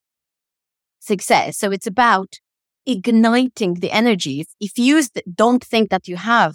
[0.98, 1.58] success.
[1.58, 2.40] So it's about
[2.86, 4.40] igniting the energy.
[4.40, 6.54] If, if you don't think that you have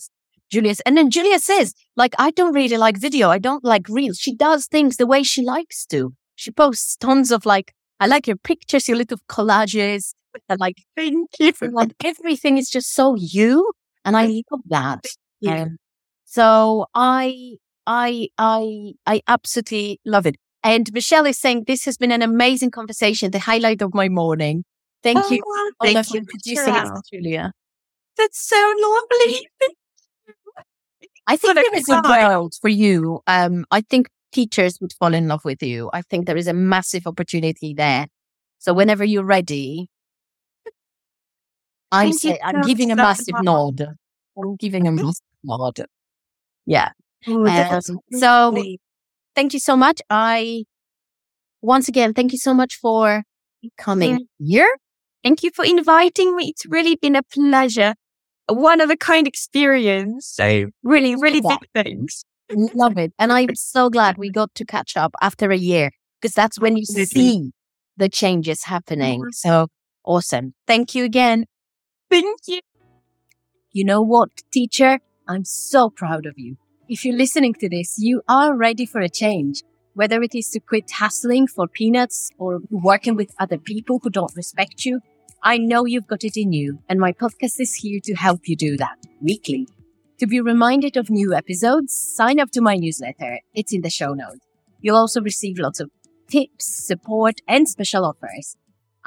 [0.50, 3.30] Julia's, and then Julia says, like, I don't really like video.
[3.30, 4.18] I don't like reels.
[4.18, 6.14] She does things the way she likes to.
[6.36, 10.14] She posts tons of like, I like your pictures, your little collages,
[10.50, 11.54] and like, Thank you.
[11.54, 13.72] For like everything is just so you.
[14.06, 15.06] And I love that.
[15.46, 15.78] Um,
[16.26, 20.36] so I, I, I, I absolutely love it.
[20.64, 24.64] And Michelle is saying this has been an amazing conversation, the highlight of my morning.
[25.04, 25.42] Thank you.
[25.46, 27.52] Oh, Ola, thank for you, introducing it Julia.
[28.18, 29.48] That's so lovely.
[31.28, 33.22] I think there is a world for you.
[33.28, 35.90] Um, I think teachers would fall in love with you.
[35.94, 38.08] I think there is a massive opportunity there.
[38.60, 39.90] So whenever you're ready,
[41.92, 43.82] I say I'm giving a massive nod.
[44.38, 45.86] I'm giving a massive nod.
[46.66, 46.92] Yeah.
[47.28, 47.82] Oh, Um,
[48.14, 48.64] so
[49.36, 50.02] thank you so much.
[50.10, 50.64] I
[51.62, 53.24] once again, thank you so much for
[53.78, 54.70] coming here.
[55.24, 56.50] Thank you for inviting me.
[56.50, 57.96] It's really been a pleasure.
[58.48, 60.28] A one of a kind experience.
[60.28, 61.58] So really, really Yeah.
[61.58, 62.24] big things.
[62.50, 63.12] Love it.
[63.20, 66.78] And I'm so glad we got to catch up after a year because that's when
[66.78, 67.30] you Absolutely.
[67.30, 67.52] see
[67.98, 69.26] the changes happening.
[69.34, 69.68] So
[70.06, 70.54] awesome.
[70.66, 71.46] Thank you again.
[72.10, 72.60] Thank you.
[73.72, 75.00] You know what, teacher?
[75.28, 76.58] I'm so proud of you.
[76.88, 79.64] If you're listening to this, you are ready for a change.
[79.94, 84.36] Whether it is to quit hustling for peanuts or working with other people who don't
[84.36, 85.02] respect you,
[85.44, 88.56] I know you've got it in you, and my podcast is here to help you
[88.56, 89.68] do that weekly.
[90.20, 93.42] To be reminded of new episodes, sign up to my newsletter.
[93.54, 94.40] It's in the show notes.
[94.82, 95.92] You'll also receive lots of
[96.28, 98.56] tips, support, and special offers.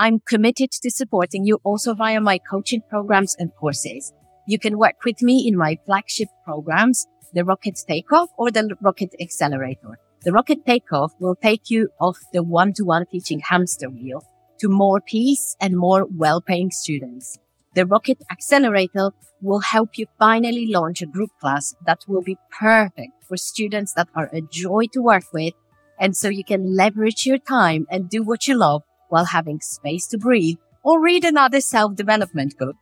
[0.01, 4.15] I'm committed to supporting you also via my coaching programs and courses.
[4.47, 9.15] You can work with me in my flagship programs, the Rocket Takeoff or the Rocket
[9.21, 9.99] Accelerator.
[10.25, 14.23] The Rocket Takeoff will take you off the one-to-one teaching hamster wheel
[14.61, 17.37] to more peace and more well-paying students.
[17.75, 19.11] The Rocket Accelerator
[19.43, 24.09] will help you finally launch a group class that will be perfect for students that
[24.15, 25.53] are a joy to work with.
[25.99, 30.07] And so you can leverage your time and do what you love while having space
[30.09, 32.77] to breathe or read another self-development book.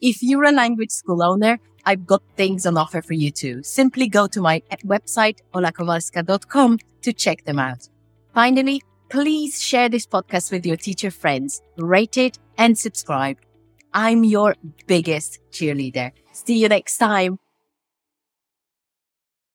[0.00, 3.62] If you're a language school owner, I've got things on offer for you too.
[3.62, 7.88] Simply go to my website, olakowalska.com to check them out.
[8.34, 13.38] Finally, please share this podcast with your teacher friends, rate it and subscribe.
[13.94, 14.56] I'm your
[14.86, 16.12] biggest cheerleader.
[16.32, 17.45] See you next time.